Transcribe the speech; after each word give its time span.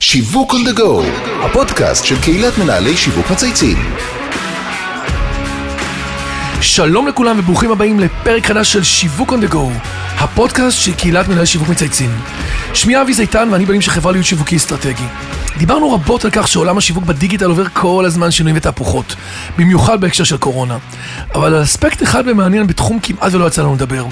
שיווק 0.00 0.52
on 0.52 0.68
the 0.68 0.78
go, 0.78 1.04
הפודקאסט 1.44 2.04
של 2.04 2.20
קהילת 2.20 2.58
מנהלי 2.58 2.96
שיווק 2.96 3.30
מצייצים. 3.30 3.78
שלום 6.60 7.08
לכולם 7.08 7.38
וברוכים 7.38 7.70
הבאים 7.70 8.00
לפרק 8.00 8.46
חדש 8.46 8.72
של 8.72 8.82
שיווק 8.82 9.32
on 9.32 9.36
the 9.36 9.52
go, 9.52 9.88
הפודקאסט 10.18 10.78
של 10.78 10.94
קהילת 10.94 11.28
מנהלי 11.28 11.46
שיווק 11.46 11.68
מצייצים. 11.68 12.10
שמי 12.74 13.00
אבי 13.00 13.14
זיתן 13.14 13.48
ואני 13.52 13.66
בנים 13.66 13.80
של 13.80 13.90
חברה 13.90 14.12
להיות 14.12 14.26
שיווקי 14.26 14.56
אסטרטגי. 14.56 15.06
דיברנו 15.58 15.92
רבות 15.92 16.24
על 16.24 16.30
כך 16.30 16.48
שעולם 16.48 16.78
השיווק 16.78 17.04
בדיגיטל 17.04 17.46
עובר 17.46 17.68
כל 17.72 18.04
הזמן 18.06 18.30
שינויים 18.30 18.56
ותהפוכות, 18.56 19.16
במיוחד 19.58 20.00
בהקשר 20.00 20.24
של 20.24 20.36
קורונה. 20.36 20.78
אבל 21.34 21.54
על 21.54 21.62
אספקט 21.62 22.02
אחד 22.02 22.24
ומעניין 22.26 22.66
בתחום 22.66 22.98
כמעט 23.00 23.34
ולא 23.34 23.46
יצא 23.46 23.62
לנו 23.62 23.74
לדבר, 23.74 24.06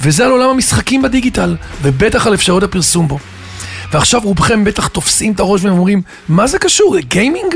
וזה 0.00 0.24
על 0.24 0.30
עולם 0.30 0.50
המשחקים 0.50 1.02
בדיגיטל, 1.02 1.56
ובטח 1.82 2.26
על 2.26 2.34
אפשרויות 2.34 2.62
הפרסום 2.62 3.08
בו. 3.08 3.18
ועכשיו 3.92 4.20
רובכם 4.24 4.64
בטח 4.64 4.86
תופסים 4.86 5.32
את 5.32 5.40
הראש 5.40 5.64
ואומרים, 5.64 6.02
מה 6.28 6.46
זה 6.46 6.58
קשור? 6.58 6.94
זה 6.94 7.00
גיימינג? 7.00 7.54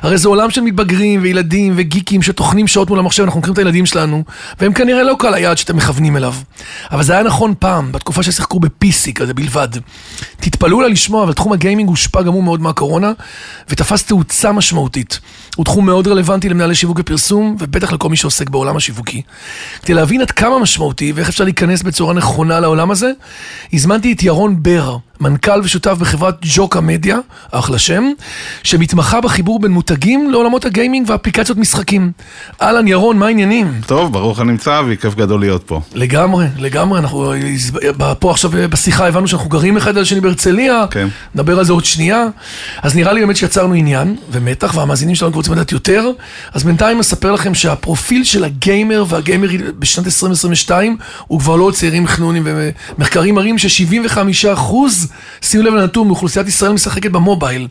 הרי 0.00 0.18
זה 0.18 0.28
עולם 0.28 0.50
של 0.50 0.60
מתבגרים 0.60 1.22
וילדים 1.22 1.72
וגיקים 1.76 2.22
שטוחנים 2.22 2.68
שעות 2.68 2.90
מול 2.90 2.98
המחשב, 2.98 3.22
אנחנו 3.22 3.40
מכירים 3.40 3.52
את 3.52 3.58
הילדים 3.58 3.86
שלנו, 3.86 4.24
והם 4.60 4.72
כנראה 4.72 5.02
לא 5.02 5.16
קהל 5.18 5.34
היעד 5.34 5.58
שאתם 5.58 5.76
מכוונים 5.76 6.16
אליו. 6.16 6.34
אבל 6.92 7.02
זה 7.02 7.12
היה 7.12 7.22
נכון 7.22 7.54
פעם, 7.58 7.92
בתקופה 7.92 8.22
ששיחקו 8.22 8.60
ב-PC 8.60 9.12
כזה 9.14 9.34
בלבד. 9.34 9.68
תתפלאו 10.40 10.80
לה 10.80 10.88
לשמוע, 10.88 11.24
אבל 11.24 11.32
תחום 11.32 11.52
הגיימינג 11.52 11.88
הושפע 11.88 12.22
גם 12.22 12.32
הוא 12.32 12.44
מאוד 12.44 12.60
מהקורונה, 12.60 13.12
ותפס 13.68 14.02
תאוצה 14.02 14.52
משמעותית. 14.52 15.20
הוא 15.56 15.64
תחום 15.64 15.86
מאוד 15.86 16.08
רלוונטי 16.08 16.48
למנהלי 16.48 16.74
שיווק 16.74 16.98
ופרסום, 17.00 17.56
ובטח 17.58 17.92
לכל 17.92 18.08
מי 18.08 18.16
שעוסק 18.16 18.48
בעולם 18.48 18.76
השיווקי. 18.76 19.22
כדי 19.82 19.94
להבין 19.94 20.20
עד 20.20 20.30
כמה 20.30 20.58
משמעותי 20.58 21.12
ואיך 21.12 21.28
אפשר 21.28 21.44
להיכנס 21.44 21.82
בצורה 21.82 22.14
נכונה 22.14 22.60
לעולם 22.60 22.90
הזה, 22.90 23.12
הזמנתי 23.72 24.12
את 24.12 24.22
ירון 24.22 24.62
בר, 24.62 24.96
מנכ"ל 25.22 25.60
ושותף 25.64 25.96
בחברת 25.98 26.34
ג'וקה 26.42 26.80
מדיה, 26.80 27.18
אחלה 27.50 27.78
שם, 27.78 28.04
שמתמחה 28.62 29.20
בחיבור 29.20 29.60
בין 29.60 29.70
מותגים 29.70 30.30
לעולמות 30.30 30.64
הגיימינג 30.64 31.10
ואפליקציות 31.10 31.58
משחקים. 31.58 32.12
אהלן 32.62 32.88
ירון, 32.88 33.18
מה 33.18 33.26
העניינים? 33.26 33.80
טוב, 33.86 34.12
ברוך 34.12 34.40
הנמצא, 34.40 34.82
וכיף 34.88 35.14
גדול 35.14 35.40
להיות 35.40 35.62
פה. 35.66 35.80
לגמרי, 35.94 36.46
לגמרי, 36.58 36.98
אנחנו 36.98 37.32
פה 38.18 38.30
עכשיו 38.30 38.50
בשיחה 38.70 39.08
הבנו 39.08 39.28
שאנחנו 39.28 39.48
גרים 39.48 39.76
אחד 39.76 39.96
על 39.96 40.02
השני 40.02 40.20
בהרצליה, 40.20 40.84
כן. 40.90 41.08
נדבר 41.34 41.58
על 41.58 41.64
זה 41.64 41.72
עוד 41.72 41.84
שנייה, 41.84 42.24
אז 42.82 42.96
נראה 42.96 43.12
לי 43.12 43.20
באמת 43.20 43.36
שיצרנו 43.36 43.74
עניין 43.74 44.16
ומתח, 44.30 44.72
והמאזינים 44.76 45.14
שלנו 45.14 45.32
רוצים 45.32 45.52
לדעת 45.52 45.72
יותר, 45.72 46.10
אז 46.52 46.64
בינתיים 46.64 47.00
אספר 47.00 47.32
לכם 47.32 47.54
שהפרופיל 47.54 48.24
של 48.24 48.44
הגיימר 48.44 49.04
והגיימרית 49.08 49.60
בשנת 49.78 50.06
2022 50.06 50.96
הוא 51.26 51.40
כבר 51.40 51.56
לא 51.56 51.70
צעירים 51.74 52.06
חנונים, 52.06 52.42
ומחקרים 52.46 53.34
מראים 53.34 53.58
ש-75 53.58 54.18
אחוז, 54.52 55.11
שימו 55.42 55.62
לב 55.62 55.74
לנתון, 55.74 56.06
מאוכלוסיית 56.06 56.48
ישראל 56.48 56.72
משחקת 56.72 57.10
במובייל. 57.10 57.68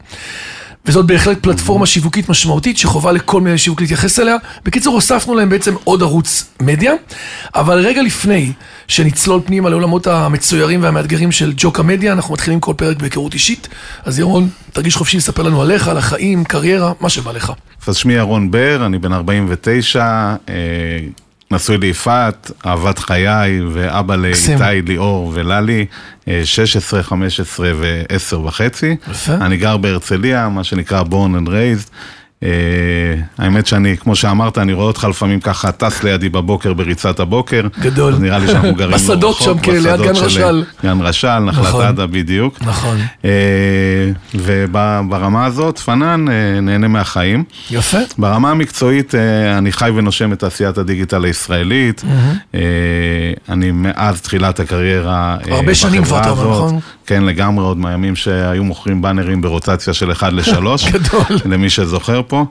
וזאת 0.86 1.06
בהחלט 1.06 1.38
פלטפורמה 1.42 1.86
שיווקית 1.86 2.30
משמעותית 2.30 2.78
שחובה 2.78 3.12
לכל 3.12 3.42
מיני 3.42 3.58
שיווק 3.58 3.82
להתייחס 3.82 4.20
אליה. 4.20 4.36
בקיצור, 4.66 4.96
הוספנו 4.96 5.36
להם 5.36 5.50
בעצם 5.50 5.76
עוד 5.84 6.02
ערוץ 6.02 6.46
מדיה, 6.62 6.94
אבל 7.56 7.80
רגע 7.80 8.02
לפני 8.02 8.52
שנצלול 8.88 9.42
פנימה 9.46 9.70
לעולמות 9.70 10.08
המצוירים 10.08 10.84
והמאתגרים 10.84 11.32
של 11.32 11.54
ג'וקה 11.58 11.84
מדיה, 11.84 12.14
אנחנו 12.14 12.34
מתחילים 12.34 12.60
כל 12.60 12.74
פרק 12.78 12.98
בהיכרות 12.98 13.34
אישית. 13.34 13.68
אז 14.06 14.20
ירון, 14.20 14.50
תרגיש 14.74 14.96
חופשי 14.96 15.18
לספר 15.18 15.44
לנו 15.44 15.62
עליך, 15.62 15.88
על 15.88 15.98
החיים, 15.98 16.44
קריירה, 16.44 16.92
מה 17.00 17.10
שבא 17.10 17.32
לך. 17.32 17.52
אז 17.88 17.96
שמי 17.96 18.14
ירון 18.14 18.52
בר, 18.52 18.86
אני 18.86 19.00
בן 19.00 19.14
49, 19.14 20.36
אה, 20.50 20.56
נשוי 21.52 21.78
ליפעת, 21.78 22.52
אהבת 22.66 23.00
חיי, 23.00 23.62
ואבא. 23.74 24.16
לאיתי, 24.16 24.38
ליאור 24.88 25.32
וללי, 25.36 25.86
אה, 26.28 26.42
16, 26.44 27.04
15 27.04 27.72
ו-10 27.76 28.36
וחצי. 28.36 28.96
אני 29.42 29.58
גר 29.58 29.78
בהרצליה, 29.78 30.50
מה 30.50 30.64
שנקרא 30.64 31.02
born 31.02 31.46
and 31.46 31.48
raised. 31.48 31.90
אה, 32.44 32.50
האמת 33.38 33.68
שאני, 33.68 33.98
כמו 33.98 34.16
שאמרת, 34.16 34.58
אני 34.58 34.74
רואה 34.74 34.88
אותך 34.88 35.08
לפעמים 35.10 35.40
ככה 35.40 35.72
טס 35.72 36.04
לידי 36.04 36.30
בבוקר 36.30 36.74
בריצת 36.74 37.20
הבוקר. 37.20 37.68
גדול. 37.80 38.14
אז 38.14 38.20
נראה 38.20 38.40
לי 38.40 38.48
שאנחנו 38.48 38.76
גרים 38.76 38.92
לא 38.92 38.98
בשדות 38.98 39.36
רחוק, 39.36 39.48
שם, 39.48 39.60
כן, 39.60 39.84
ליד 39.84 40.02
גן 40.02 40.16
של 40.16 40.26
רשל. 40.26 40.64
גן 40.84 41.02
רשל, 41.02 41.40
נחלת 41.40 41.66
נכון. 41.66 41.86
עדה 41.86 42.08
בדיוק. 42.08 42.62
נכון. 42.62 42.98
אה, 43.26 43.32
וברמה 44.36 45.46
הזאת, 45.46 45.80
פנן 45.80 46.26
אה, 46.30 46.62
נהנה 46.62 46.88
מהחיים. 46.88 47.44
יפה. 47.72 47.98
ברמה 48.18 48.52
המקצועית, 48.52 49.16
אה, 49.16 49.58
אני 49.58 49.72
חי 49.72 49.90
ונושם 49.96 50.34
את 50.34 50.40
תעשיית 50.40 50.78
הדיגיטל 50.78 51.26
הישראלית. 51.26 52.04
אה, 52.56 52.60
אני 53.50 53.72
מאז 53.72 54.22
תחילת 54.22 54.60
הקריירה 54.60 55.38
אה, 55.48 55.56
הרבה 55.56 55.76
שנים 55.76 56.04
כבר, 56.04 56.20
בחברה 56.20 56.34
אתה 56.34 56.42
אומר, 56.42 56.52
הזאת. 56.52 56.66
נכון? 56.66 56.80
כן, 57.06 57.24
לגמרי, 57.24 57.66
עוד 57.66 57.78
מהימים 57.78 58.16
שהיו 58.16 58.64
מוכרים 58.64 59.02
באנרים 59.02 59.42
ברוטציה 59.42 59.94
של 59.94 60.12
1 60.12 60.34
ל-3. 60.34 60.92
גדול. 60.92 61.38
למי 61.46 61.70
שזוכר 61.70 62.22
פה. 62.32 62.46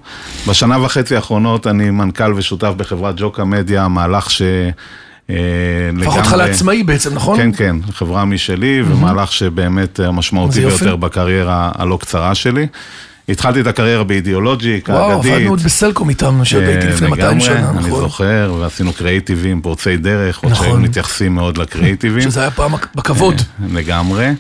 בשנה 0.49 0.85
וחצי 0.85 1.17
האחרונות 1.17 1.67
אני 1.67 1.91
מנכ"ל 1.91 2.33
ושותף 2.37 2.73
בחברת 2.77 3.15
ג'וקה 3.19 3.45
מדיה, 3.45 3.89
מהלך 3.89 4.31
ש... 4.31 4.43
אה, 5.31 5.37
הפך 6.03 6.17
אותך 6.17 6.27
לגמרי- 6.33 6.39
לעצמאי 6.49 6.83
בעצם, 6.83 7.15
נכון? 7.15 7.37
כן, 7.37 7.51
כן, 7.57 7.77
חברה 7.93 8.25
משלי, 8.25 8.83
ומהלך 8.87 9.33
שבאמת 9.33 10.01
אה, 10.01 10.11
משמעותי 10.11 10.55
זה 10.55 10.61
יופי. 10.63 10.77
ביותר 10.85 10.97
בקריירה 10.97 11.73
הלא 11.75 11.99
קצרה 12.01 12.35
שלי. 12.35 12.67
התחלתי 13.29 13.61
את 13.61 13.67
הקריירה 13.67 14.05
באידיאולוג'יק, 14.05 14.89
וואו, 14.89 15.11
האגדית. 15.13 15.33
עבדנו 15.35 15.51
עוד 15.51 15.61
בסלקום 15.61 16.09
איתם, 16.09 16.45
שעוד 16.45 16.65
הייתי 16.65 16.87
אה, 16.87 16.91
לפני 16.93 17.09
200 17.09 17.29
לגמרי, 17.31 17.45
שנה, 17.47 17.71
אני 17.71 17.89
נכון? 17.89 18.01
זוכר, 18.01 18.55
ועשינו 18.61 18.93
קריאיטיבים, 18.93 19.61
פורצי 19.63 19.97
דרך, 19.97 20.39
עוד 20.39 20.53
נכון. 20.53 20.67
שהיו 20.67 20.77
מתייחסים 20.81 21.35
מאוד 21.35 21.59
לקריאיטיבים. 21.59 22.21
שזה 22.23 22.41
היה 22.41 22.51
פעם 22.51 22.73
בכבוד. 22.95 23.43
לגמרי. 23.73 24.31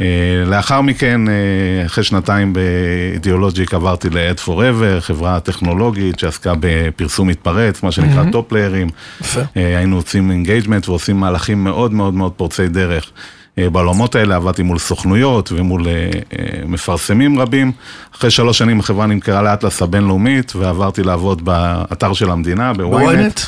אה, 0.00 0.44
לאחר 0.46 0.80
מכן, 0.80 1.28
אה, 1.28 1.86
אחרי 1.86 2.04
שנתיים 2.04 2.52
באידיאולוג'יק 2.52 3.74
עברתי 3.74 4.10
ל-Ad 4.10 4.46
Forever, 4.46 5.00
חברה 5.00 5.40
טכנולוגית 5.40 6.18
שעסקה 6.18 6.52
בפרסום 6.60 7.28
מתפרץ, 7.28 7.82
מה 7.82 7.92
שנקרא 7.92 8.24
top 8.32 8.47
layer 8.47 8.73
ים. 8.73 8.88
יפה. 9.20 9.40
אה, 9.56 9.78
היינו 9.78 9.96
עושים 9.96 10.30
engagement 10.30 10.88
ועושים 10.88 11.16
מהלכים 11.16 11.64
מאוד 11.64 11.92
מאוד 11.92 12.14
מאוד 12.14 12.32
פורצי 12.32 12.68
דרך. 12.68 13.10
אה, 13.58 13.70
בעולמות 13.70 14.14
האלה 14.14 14.36
עבדתי 14.36 14.62
מול 14.62 14.78
סוכנויות 14.78 15.52
ומול 15.52 15.86
אה, 15.88 15.92
אה, 15.92 16.44
מפרסמים 16.66 17.40
רבים. 17.40 17.72
אחרי 18.16 18.30
שלוש 18.30 18.58
שנים 18.58 18.80
החברה 18.80 19.06
נמכרה 19.06 19.42
לאטלס 19.42 19.82
הבינלאומית 19.82 20.52
ועברתי 20.56 21.02
לעבוד 21.02 21.44
באתר 21.44 22.12
של 22.12 22.30
המדינה, 22.30 22.72
בוויינט. 22.72 23.40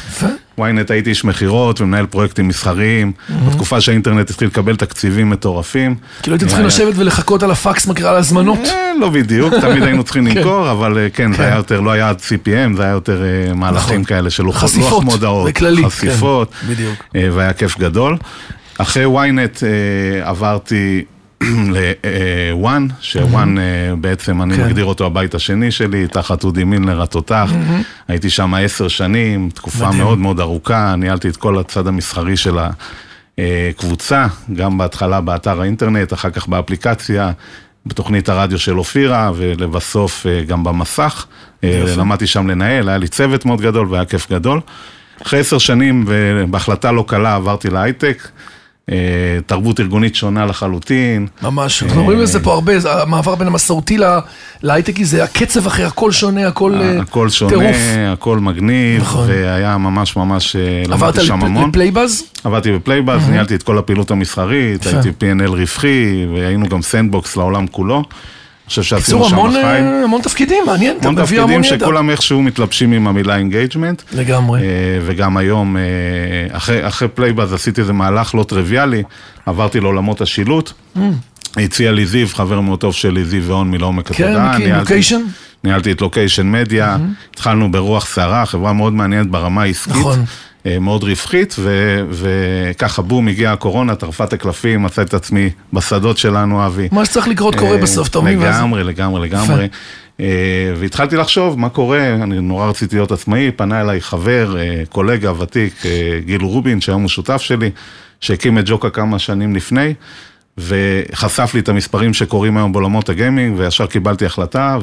בוויינט, 0.58 0.90
הייתי 0.90 1.10
איש 1.10 1.24
מכירות 1.24 1.80
ומנהל 1.80 2.06
פרויקטים 2.06 2.48
מסחריים, 2.48 3.12
בתקופה 3.48 3.80
שהאינטרנט 3.80 4.30
התחיל 4.30 4.48
לקבל 4.48 4.76
תקציבים 4.76 5.30
מטורפים. 5.30 5.94
כאילו 6.22 6.34
הייתם 6.34 6.46
צריכים 6.46 6.66
לשבת 6.66 6.94
ולחכות 6.96 7.42
על 7.42 7.50
הפקס 7.50 7.86
מקרא 7.86 8.12
להזמנות. 8.12 8.58
לא 9.00 9.08
בדיוק, 9.08 9.54
תמיד 9.60 9.82
היינו 9.82 10.04
צריכים 10.04 10.26
למכור, 10.26 10.70
אבל 10.70 10.98
כן, 11.14 11.32
זה 11.32 11.42
היה 11.42 11.56
יותר, 11.56 11.80
לא 11.80 11.90
היה 11.90 12.12
CPM, 12.12 12.76
זה 12.76 12.82
היה 12.82 12.92
יותר 12.92 13.22
מהלכים 13.54 14.00
נכון. 14.00 14.04
כאלה 14.04 14.30
של 14.30 14.42
לוח 14.42 14.56
חשיפות, 14.58 14.90
לוח 14.90 15.02
מודעות, 15.04 15.50
חשיפות, 15.86 16.54
כן, 16.60 16.66
בדיוק. 16.68 16.94
אה, 17.16 17.28
והיה 17.32 17.52
כיף 17.52 17.78
גדול. 17.78 18.16
אחרי 18.82 19.04
ynet 19.04 19.62
אה, 19.62 20.28
עברתי 20.28 21.04
ל-one, 21.74 22.92
ש-one 23.00 23.58
אה, 23.58 23.96
בעצם 24.00 24.42
אני 24.42 24.56
כן. 24.56 24.66
מגדיר 24.66 24.84
אותו 24.84 25.06
הבית 25.06 25.34
השני 25.34 25.70
שלי, 25.70 26.06
תחת 26.06 26.44
אודי 26.44 26.64
מילנר 26.64 27.02
התותח. 27.02 27.50
הייתי 28.08 28.30
שם 28.30 28.54
עשר 28.54 28.88
שנים, 28.88 29.50
תקופה. 29.54 29.90
מאוד 29.90 30.18
מאוד 30.18 30.40
ארוכה, 30.40 30.96
ניהלתי 30.96 31.28
את 31.28 31.36
כל 31.36 31.58
הצד 31.58 31.86
המסחרי 31.86 32.36
של 32.36 32.58
הקבוצה, 33.38 34.26
גם 34.54 34.78
בהתחלה 34.78 35.20
באתר 35.20 35.60
האינטרנט, 35.60 36.12
אחר 36.12 36.30
כך 36.30 36.48
באפליקציה. 36.48 37.32
בתוכנית 37.86 38.28
הרדיו 38.28 38.58
של 38.58 38.78
אופירה, 38.78 39.30
ולבסוף 39.36 40.26
אה, 40.26 40.42
גם 40.44 40.64
במסך. 40.64 41.26
למדתי 41.96 42.26
שם 42.26 42.46
לנהל, 42.46 42.88
היה 42.88 42.98
לי 42.98 43.08
צוות 43.08 43.44
מאוד 43.44 43.60
גדול 43.60 43.88
והיה 43.90 44.04
כיף 44.04 44.30
גדול. 44.30 44.60
אחרי 45.22 45.40
עשר 45.40 45.58
שנים, 45.58 46.04
ובהחלטה 46.06 46.92
לא 46.92 47.04
קלה, 47.08 47.34
עברתי 47.34 47.70
להייטק. 47.70 48.28
אה, 48.90 48.96
תרבות 49.46 49.80
ארגונית 49.80 50.14
שונה 50.14 50.46
לחלוטין. 50.46 51.26
ממש, 51.42 51.82
אנחנו 51.82 52.00
אומרים 52.00 52.18
לזה 52.18 52.40
פה 52.42 52.52
הרבה, 52.52 52.78
זה 52.78 53.02
המעבר 53.02 53.34
בין 53.34 53.46
המסורתי 53.46 53.98
לה- 53.98 54.20
להייטקי 54.62 55.04
זה 55.04 55.24
הקצב 55.24 55.66
אחר, 55.66 55.86
הכל 55.86 56.12
שונה, 56.12 56.46
הכל 56.46 56.74
אה, 56.74 57.00
הכל 57.00 57.28
שונה, 57.28 57.50
טירוף. 57.50 57.76
הכל 58.12 58.38
מגניב, 58.38 59.00
נכון. 59.02 59.28
והיה 59.28 59.78
ממש 59.78 60.16
ממש, 60.16 60.56
אה, 60.56 60.60
עברת 60.94 61.00
למדתי 61.16 61.26
שם 61.26 61.42
המון. 61.44 61.68
לפלייבאז? 61.70 62.22
עבדתי 62.44 62.72
בפלייבאז, 62.72 63.28
ניהלתי 63.28 63.54
את 63.54 63.62
כל 63.62 63.78
הפעילות 63.78 64.10
המסחרית. 64.10 64.86
הייתי 64.86 65.08
P&L 65.08 65.48
רווחי, 65.50 66.26
והיינו 66.34 66.68
גם 66.68 66.82
sandbox 66.82 67.36
לעולם 67.36 67.66
כולו. 67.66 68.02
חושב 68.70 68.82
שעשינו 68.82 69.24
שם 69.24 69.34
המון, 69.34 69.50
חיים. 69.52 69.64
אה, 69.84 70.04
המון 70.04 70.20
תפקידים, 70.22 70.62
מעניין, 70.66 70.96
אתה 71.00 71.08
המון 71.08 71.22
מביא 71.22 71.38
המון 71.40 71.50
תפקידים 71.62 71.74
ידע. 71.74 71.84
שכולם 71.86 72.10
איכשהו 72.10 72.42
מתלבשים 72.42 72.92
עם 72.92 73.06
המילה 73.06 73.36
אינגייג'מנט. 73.36 74.02
לגמרי. 74.12 74.60
אה, 74.62 74.66
וגם 75.06 75.36
היום, 75.36 75.76
אה, 75.76 75.82
אחרי, 76.56 76.88
אחרי 76.88 77.08
פלייבאז 77.08 77.52
עשיתי 77.52 77.80
איזה 77.80 77.92
מהלך 77.92 78.34
לא 78.34 78.42
טריוויאלי, 78.44 79.02
עברתי 79.46 79.80
לעולמות 79.80 80.20
השילוט. 80.20 80.72
הציע 81.56 81.92
לי 81.92 82.06
זיו, 82.06 82.28
חבר 82.32 82.60
מאוד 82.60 82.78
טוב 82.80 82.94
שלי, 82.94 83.24
זיו 83.24 83.42
ואון 83.44 83.70
מלעומק 83.70 84.12
כן, 84.12 84.24
התודעה. 84.24 84.58
ניהלתי- 84.58 84.78
לוקיישן? 84.80 85.20
ניהלתי 85.64 85.92
את 85.92 86.00
לוקיישן 86.00 86.52
מדיה, 86.52 86.96
התחלנו 87.34 87.72
ברוח 87.72 88.06
סערה, 88.06 88.46
חברה 88.46 88.72
מאוד 88.72 88.92
מעניינת 88.92 89.26
ברמה 89.26 89.62
העסקית. 89.62 89.92
נכון. 89.96 90.24
אה, 90.66 90.78
מאוד 90.78 91.04
רווחית, 91.04 91.56
ו- 91.58 92.04
וככה 92.10 93.02
בום, 93.02 93.28
הגיעה 93.28 93.52
הקורונה, 93.52 93.94
טרפה 93.94 94.24
את 94.24 94.32
הקלפים, 94.32 94.82
מצא 94.82 95.02
את 95.02 95.14
עצמי 95.14 95.50
בשדות 95.72 96.18
שלנו, 96.18 96.66
אבי. 96.66 96.88
מה 96.92 97.04
שצריך 97.04 97.28
לקרות 97.28 97.54
קורה 97.54 97.76
אה, 97.76 97.82
בסוף, 97.82 98.08
אתה 98.08 98.20
מבין? 98.20 98.38
לגמרי, 98.38 98.84
לגמרי, 98.84 99.28
לגמרי. 99.28 99.68
אה, 100.20 100.26
והתחלתי 100.76 101.16
לחשוב 101.16 101.58
מה 101.58 101.68
קורה, 101.68 102.14
אני 102.14 102.40
נורא 102.40 102.66
רציתי 102.66 102.96
להיות 102.96 103.12
עצמאי, 103.12 103.50
פנה 103.56 103.80
אליי 103.80 104.00
חבר, 104.00 104.56
קולגה 104.88 105.40
ותיק, 105.40 105.82
גיל 106.24 106.42
רובין, 106.42 106.80
שהיום 106.80 107.02
הוא 107.02 107.08
שותף 107.08 107.40
שלי, 107.40 107.70
שהקים 108.20 108.58
את 108.58 108.64
ג'וקה 108.66 108.90
כמה 108.90 109.18
שנים 109.18 109.56
לפני, 109.56 109.94
וחשף 110.60 111.50
לי 111.54 111.60
את 111.60 111.68
המספרים 111.68 112.14
שקורים 112.14 112.56
היום 112.56 112.72
בעולמות 112.72 113.08
הגיימינג, 113.08 113.58
וישר 113.58 113.86
קיבלתי 113.86 114.26
החלטה, 114.26 114.78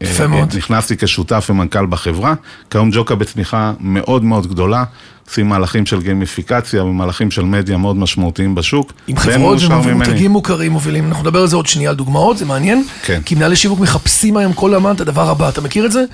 יפה 0.00 0.26
מאוד. 0.26 0.48
ונכנסתי 0.54 0.96
כשותף 0.96 1.46
ומנכ"ל 1.50 1.86
בחברה. 1.86 2.34
כיום 2.70 2.90
ג'וקה 2.92 3.14
בצמיחה 3.14 3.72
מאוד 3.80 4.24
מאוד 4.24 4.46
גדולה, 4.46 4.84
עושים 5.28 5.48
מהלכים 5.48 5.86
של 5.86 6.02
גיימיפיקציה 6.02 6.84
ומהלכים 6.84 7.30
של 7.30 7.42
מדיה 7.42 7.76
מאוד 7.76 7.96
משמעותיים 7.96 8.54
בשוק. 8.54 8.92
עם 9.08 9.16
חברות. 9.16 9.58
ומותגים 9.84 10.30
מוכרים 10.30 10.72
מובילים, 10.72 11.08
אנחנו 11.08 11.22
נדבר 11.22 11.40
על 11.40 11.46
זה 11.46 11.56
עוד 11.56 11.66
שנייה 11.66 11.90
על 11.90 11.96
דוגמאות, 11.96 12.38
זה 12.38 12.44
מעניין. 12.44 12.84
כן. 13.02 13.20
כי 13.24 13.34
מנהלי 13.34 13.56
שיווק 13.56 13.80
מחפשים 13.80 14.36
היום 14.36 14.52
כל 14.52 14.74
הזמן 14.74 14.94
את 14.94 15.00
הדבר 15.00 15.30
הבא, 15.30 15.48
אתה 15.48 15.60
מכיר 15.60 15.86
את 15.86 15.92
זה? 15.92 16.04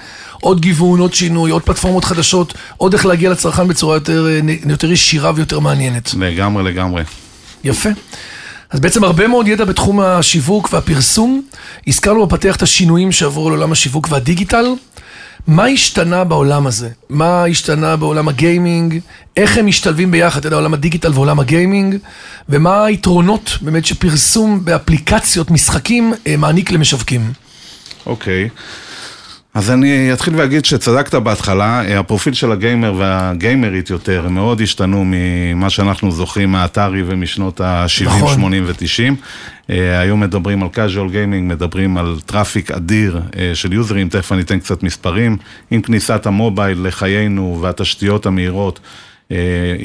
עוד 0.40 0.60
גיוון, 0.60 1.00
עוד 1.00 1.14
שינוי, 1.14 1.50
עוד 1.50 1.62
פלטפורמות 1.62 2.04
חדשות, 2.04 2.54
עוד 2.76 2.94
איך 2.94 3.06
להגיע 3.06 3.30
לצרכן 3.30 3.68
בצורה 3.68 3.96
יותר, 3.96 4.26
אה, 4.26 4.40
יותר 4.66 4.92
ישירה 4.92 5.32
ויותר 5.34 5.58
מעניינת. 5.58 6.14
לגמרי, 6.18 6.62
לגמרי. 6.64 7.02
יפה. 7.64 7.88
אז 8.70 8.80
בעצם 8.80 9.04
הרבה 9.04 9.28
מאוד 9.28 9.48
ידע 9.48 9.64
בתחום 9.64 10.00
השיווק 10.00 10.68
והפרסום. 10.72 11.42
הזכרנו 11.86 12.26
בפתח 12.26 12.56
את 12.56 12.62
השינויים 12.62 13.12
שעברו 13.12 13.50
לעולם 13.50 13.72
השיווק 13.72 14.08
והדיגיטל. 14.10 14.66
מה 15.46 15.66
השתנה 15.66 16.24
בעולם 16.24 16.66
הזה? 16.66 16.88
מה 17.08 17.44
השתנה 17.44 17.96
בעולם 17.96 18.28
הגיימינג? 18.28 18.98
איך 19.36 19.58
הם 19.58 19.66
משתלבים 19.66 20.10
ביחד, 20.10 20.38
אתה 20.38 20.46
יודע, 20.46 20.56
עולם 20.56 20.74
הדיגיטל 20.74 21.12
ועולם 21.14 21.40
הגיימינג? 21.40 21.96
ומה 22.48 22.84
היתרונות 22.84 23.58
באמת 23.60 23.86
שפרסום 23.86 24.64
באפליקציות 24.64 25.50
משחקים 25.50 26.14
אה, 26.26 26.36
מעניק 26.36 26.70
למשווקים? 26.70 27.32
אוקיי. 28.06 28.48
אז 29.58 29.70
אני 29.70 30.12
אתחיל 30.12 30.34
ואגיד 30.36 30.64
שצדקת 30.64 31.14
בהתחלה, 31.14 31.82
אה, 31.84 31.98
הפרופיל 31.98 32.32
של 32.32 32.52
הגיימר 32.52 32.94
והגיימרית 32.98 33.90
יותר 33.90 34.26
הם 34.26 34.34
מאוד 34.34 34.60
השתנו 34.60 35.04
ממה 35.06 35.70
שאנחנו 35.70 36.10
זוכרים 36.10 36.52
מהאטארי 36.52 37.02
ומשנות 37.06 37.60
ה-70, 37.60 38.04
נכון. 38.04 38.34
80 38.34 38.64
ו-90. 38.66 39.14
היום 40.00 40.20
מדברים 40.20 40.62
על 40.62 40.68
casual 40.74 41.12
gaming, 41.12 41.42
מדברים 41.42 41.96
על 41.96 42.16
traffic 42.26 42.70
אדיר 42.70 43.20
אה, 43.38 43.50
של 43.54 43.72
יוזרים, 43.72 44.08
תכף 44.08 44.32
אני 44.32 44.42
אתן 44.42 44.58
קצת 44.58 44.82
מספרים. 44.82 45.36
עם 45.70 45.82
כניסת 45.82 46.26
המובייל 46.26 46.86
לחיינו 46.86 47.58
והתשתיות 47.62 48.26
המהירות, 48.26 48.80
אה, 48.82 49.07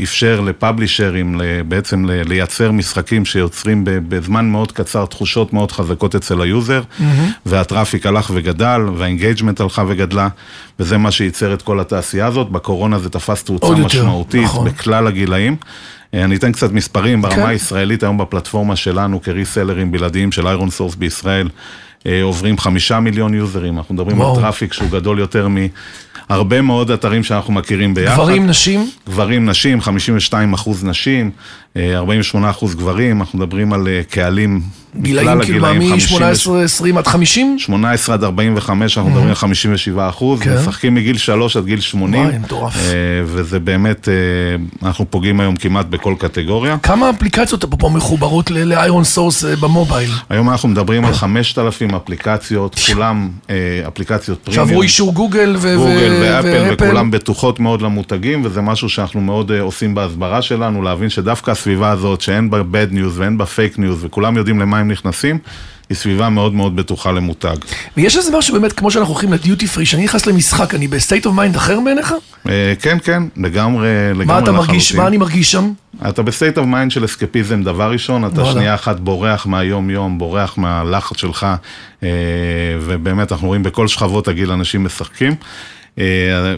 אפשר 0.04 0.42
ל 0.42 0.50
publisher 0.50 1.25
ים 1.25 1.42
בעצם 1.68 2.06
לייצר 2.08 2.72
משחקים 2.72 3.26
שיוצרים 3.26 3.82
בזמן 3.86 4.50
מאוד 4.50 4.72
קצר 4.72 5.06
תחושות 5.06 5.54
מאוד 5.54 5.72
חזקות 5.72 6.16
אצל 6.16 6.42
היוזר, 6.42 6.82
וה 7.46 7.59
traffic 7.59 8.06
הלך 8.06 8.32
וגדל, 8.34 8.82
וה 8.98 9.08
engagement 9.08 9.62
הלכה 9.62 9.84
וגדלה, 9.88 10.28
וזה 10.80 10.98
מה 10.98 11.12
שייצר 11.12 11.54
את 11.54 11.62
כל 11.62 11.80
התעשייה 11.80 12.26
הזאת. 12.26 12.50
בקורונה 12.50 13.00
זה 13.00 13.10
תפס 13.10 13.44
תאוצה 13.44 13.70
משמעותית 13.70 14.44
נכון. 14.44 14.68
בכלל 14.70 15.08
הגילאים. 15.08 15.56
אה, 16.14 16.24
אני 16.24 16.36
אתן 16.36 16.52
קצת 16.52 16.72
מספרים, 16.72 17.22
ברמה 17.22 17.36
כן. 17.36 17.46
הישראלית 17.46 18.04
היום 18.04 18.18
בפלטפורמה 18.18 18.76
שלנו 18.76 19.22
כ 19.22 19.33
reseller 19.33 19.80
ים 19.80 19.92
בלעדיים 19.92 20.32
של 20.32 20.48
איירון 20.48 20.70
סורס 20.70 20.96
בישראל, 20.96 21.50
אה, 22.06 22.24
עוברים 22.24 22.58
חמישה 22.58 23.00
מיליון 23.00 23.34
יוזרים, 23.34 23.78
אנחנו 23.78 23.96
מדברים 23.96 24.20
וואו. 24.20 24.36
על 24.36 24.42
traffic 24.42 24.74
שהוא 24.74 24.90
גדול 24.90 25.20
יותר 25.20 25.48
מהרבה 26.30 26.62
מאוד 26.62 26.92
אתרים 26.92 27.24
שאנחנו 27.24 27.54
מכירים 27.54 27.94
ביחד. 27.94 28.16
גברים, 28.16 28.48
נשים? 28.48 28.90
גברים, 29.08 29.50
נשים, 29.50 29.82
52 29.82 30.54
אחוז 30.54 30.84
נשים, 30.84 31.32
אה, 31.78 31.96
48 31.98 32.50
אחוז 32.50 32.76
גברים, 32.76 33.22
אנחנו 33.22 33.40
מדברים 33.40 33.74
על 33.74 33.88
אה, 33.88 34.02
קהלים 34.10 34.62
גילאים 35.02 35.42
כאילו 35.42 35.68
הגילאים, 35.68 35.94
מ-18, 35.94 36.52
20 36.64 36.98
עד 36.98 37.08
50? 37.08 37.56
18 37.60 38.16
עד 38.16 38.24
45, 38.24 38.98
אנחנו 38.98 39.12
מדברים 39.12 39.30
על 39.30 39.36
57 39.36 40.10
אחוז, 40.10 40.42
כן. 40.42 40.58
משחקים 40.58 40.96
מגיל 40.96 41.18
3 41.18 41.58
עד 41.58 41.66
גיל 41.66 41.80
80, 41.80 42.26
וואי, 42.26 42.38
מטורף. 42.38 42.76
אה, 42.76 42.90
וזה 43.26 43.60
באמת, 43.60 44.10
אה, 44.10 44.14
אנחנו 44.88 45.06
פוגעים 45.10 45.40
היום 45.40 45.56
כמעט 45.56 45.86
בכל 45.86 46.16
קטגוריה. 46.20 46.78
כמה 46.84 47.10
אפליקציות 47.10 47.66
פה 47.80 47.90
מחוברות 47.90 48.52
ל 48.52 49.04
ironSource 49.04 49.44
ב 49.44 49.52
mobile? 49.52 50.10
היום 50.30 50.50
אנחנו 50.50 50.70
מדברים 50.70 51.06
על 51.06 51.14
5,000 51.14 51.96
אפליקציות, 51.96 52.80
כולם 52.94 53.30
אה, 53.50 53.56
אפליקציות 53.88 54.40
פרימיום. 54.44 54.68
שעברו 54.68 54.82
אישור 54.82 55.14
גוגל 55.14 55.56
ו- 55.60 55.76
גוגל 55.78 56.20
ואפל, 56.22 56.70
וכולם 56.72 57.12
בטוחות 57.12 57.60
מאוד 57.60 57.82
למותגים, 57.82 58.46
וזה 58.46 58.62
משהו 58.62 58.90
שאנחנו 58.90 59.22
מאוד 59.22 59.52
אה, 59.52 59.62
עושים 59.62 59.96
בהסברה 59.96 60.42
שלנו, 60.42 60.82
להבין 60.82 61.10
שדווקא 61.10 61.52
הסביבה 61.52 61.90
הזאת, 61.92 62.22
שאין 62.22 62.50
בה 62.50 62.62
bad 62.62 62.94
news 62.94 63.12
ואין 63.14 63.38
בה 63.38 63.46
fake 63.46 63.78
news, 63.78 63.98
וכולם 64.00 64.38
יודעים 64.38 64.60
למה 64.60 64.83
הם 64.84 64.92
נכנסים, 64.92 65.38
היא 65.90 65.98
סביבה 65.98 66.30
מאוד 66.30 66.54
מאוד 66.54 66.76
בטוחה 66.76 67.12
למותג. 67.12 67.56
ויש 67.98 68.18
איזה 68.18 68.38
משהו 68.38 68.54
באמת, 68.54 68.74
כמו 68.74 68.92
שאנחנו 68.92 69.14
הולכים 69.14 69.34
לדיוטי 69.34 69.68
פרי, 69.68 69.86
שאני 69.86 70.04
נכנס 70.04 70.26
למשחק, 70.26 70.76
אני 70.76 70.88
ב 70.88 70.94
state 70.94 71.26
of 71.26 71.36
mind 71.36 71.56
אחר 71.56 71.80
בעיניך? 71.80 72.14
אה, 72.50 72.74
כן, 72.82 72.98
כן, 73.04 73.24
לגמרי, 73.38 73.88
לגמרי 74.10 74.26
מה 74.26 74.40
אתה 74.40 74.52
מרגיש. 74.52 74.96
מה 74.96 75.08
אני 75.08 75.18
מרגיש 75.18 75.52
שם? 75.52 75.72
אתה 76.10 76.22
ב 76.22 76.28
state 76.28 76.58
of 76.58 76.66
mind 76.66 76.92
של 76.92 77.06
אסקפיזם, 77.06 77.64
דבר 77.64 77.92
ראשון, 77.92 78.26
אתה. 78.26 78.46
שנייה 78.46 78.76
אחת 78.76 79.00
בורח 79.00 79.46
מהיום-יום, 79.46 80.18
בורח 80.18 80.58
מהלחץ 80.58 81.18
שלך, 81.18 81.48
אה, 82.04 82.10
ובאמת 82.82 83.32
אנחנו 83.32 83.48
רואים 83.48 83.64
בכל 83.64 83.88
שכבות 83.88 84.28
הגיל 84.28 84.52
אנשים 84.52 84.84
משחקים. 84.84 85.36
אה, 86.00 86.06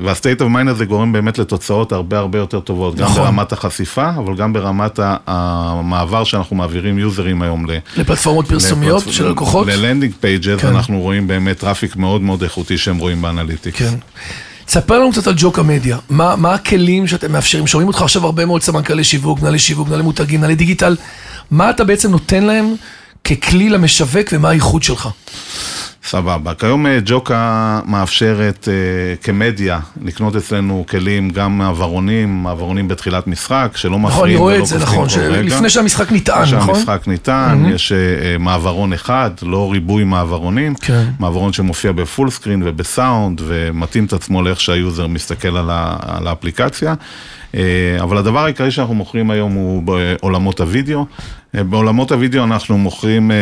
וה 0.03 0.14
state 0.14 0.41
of 0.41 0.49
mind 0.49 0.69
הזה 0.69 0.85
גורם 0.85 1.11
באמת 1.11 1.37
לתוצאות 1.37 1.91
הרבה 1.91 2.17
הרבה 2.17 2.39
יותר 2.39 2.59
טובות, 2.59 2.95
גם 2.95 3.05
נכון. 3.05 3.23
ברמת 3.23 3.51
החשיפה, 3.51 4.09
אבל 4.09 4.35
גם 4.35 4.53
ברמת 4.53 4.99
המעבר 5.27 6.23
שאנחנו 6.23 6.55
מעבירים 6.55 6.99
יוזרים 6.99 7.41
היום 7.41 7.69
ל... 7.69 7.77
לפלטפורמות 7.97 8.47
פרסומיות 8.47 9.03
לפלטפ- 9.03 9.11
של 9.11 9.29
לקוחות? 9.29 9.67
ל 9.67 9.73
landing 9.73 10.13
pages, 10.19 10.59
כן. 10.59 10.67
אנחנו 10.67 11.01
רואים 11.01 11.27
באמת 11.27 11.59
traffic 11.59 11.95
מאוד 11.95 12.21
מאוד 12.21 12.43
איכותי 12.43 12.77
שהם 12.77 12.97
רואים 12.97 13.21
ב 13.21 13.26
analytics. 13.26 13.79
כן. 13.79 13.95
תספר 14.65 14.99
לנו 14.99 15.11
קצת 15.11 15.27
על 15.27 15.33
JOCA 15.37 15.63
MEDIA. 15.63 15.97
מה, 16.09 16.35
מה 16.35 16.53
הכלים 16.53 17.07
שאתם 17.07 17.31
מאפשרים? 17.31 17.67
שומעים 17.67 17.87
אותך 17.87 18.01
עכשיו 18.01 18.25
הרבה 18.25 18.45
מאוד 18.45 18.61
סמנכ"לי 18.61 19.03
שיווק, 19.03 19.41
מנהלי 19.41 19.59
שיווק, 19.59 19.87
מנהלי 19.87 20.03
מותגים, 20.03 20.39
מנהלי 20.39 20.55
דיגיטל. 20.55 20.95
מה 21.51 21.69
אתה 21.69 21.83
בעצם 21.83 22.11
נותן 22.11 22.43
להם 22.43 22.75
ככלי 23.23 23.69
למשווק 23.69 24.27
ומה 24.31 24.49
הייחוד 24.49 24.83
שלך? 24.83 25.09
סבבה. 26.05 26.53
כיום 26.53 26.85
אה, 26.85 26.99
JOCA 27.05 27.79
מאפשרת 27.85 28.67
אה, 28.71 29.15
כמדיה 29.23 29.79
לקנות 30.01 30.35
אצלנו 30.35 30.85
כלים 30.89 31.29
גם 31.29 31.57
מעברונים, 31.57 32.43
מעברונים 32.43 32.87
בתחילת 32.87 33.27
משחק, 33.27 33.71
שלא 33.75 33.99
מפריעים 33.99 34.11
נכון, 34.11 34.29
אני 34.29 34.35
רואה 34.35 34.57
את 34.59 34.65
זה, 34.65 34.77
נכון. 34.77 35.07
לפני 35.31 35.69
שהמשחק 35.69 36.11
נטען, 36.11 36.55
נכון? 36.55 36.75
שהמשחק 36.75 37.07
נטען, 37.07 37.63
יש 37.69 37.91
אה, 37.91 37.97
אה, 37.97 38.37
מעברון 38.37 38.93
אחד, 38.93 39.31
לא 39.41 39.71
ריבוי 39.71 40.03
מעברונים. 40.03 40.75
כן. 40.75 41.05
מעברון 41.19 41.53
שמופיע 41.53 41.91
ב 41.91 41.99
full 41.99 42.29
screen 42.29 42.61
ובסאונד, 42.65 43.41
ומתאים 43.45 44.05
את 44.05 44.13
עצמו 44.13 44.43
לאיך 44.43 44.61
שהיוזר 44.61 45.07
מסתכל 45.07 45.57
על, 45.57 45.69
ה, 45.69 45.95
על 46.01 46.27
האפליקציה. 46.27 46.93
אה, 47.55 47.97
אבל 48.01 48.17
הדבר 48.17 48.43
העיקרי 48.43 48.71
שאנחנו 48.71 48.95
מוכרים 48.95 49.31
היום 49.31 49.53
הוא 49.53 49.83
בעולמות 49.83 50.61
הוידאו. 50.61 51.05
אה, 51.57 51.63
בעולמות 51.63 52.11
הוידאו 52.11 52.43
אנחנו 52.43 52.77
מוכרים 52.77 53.31
אה, 53.31 53.37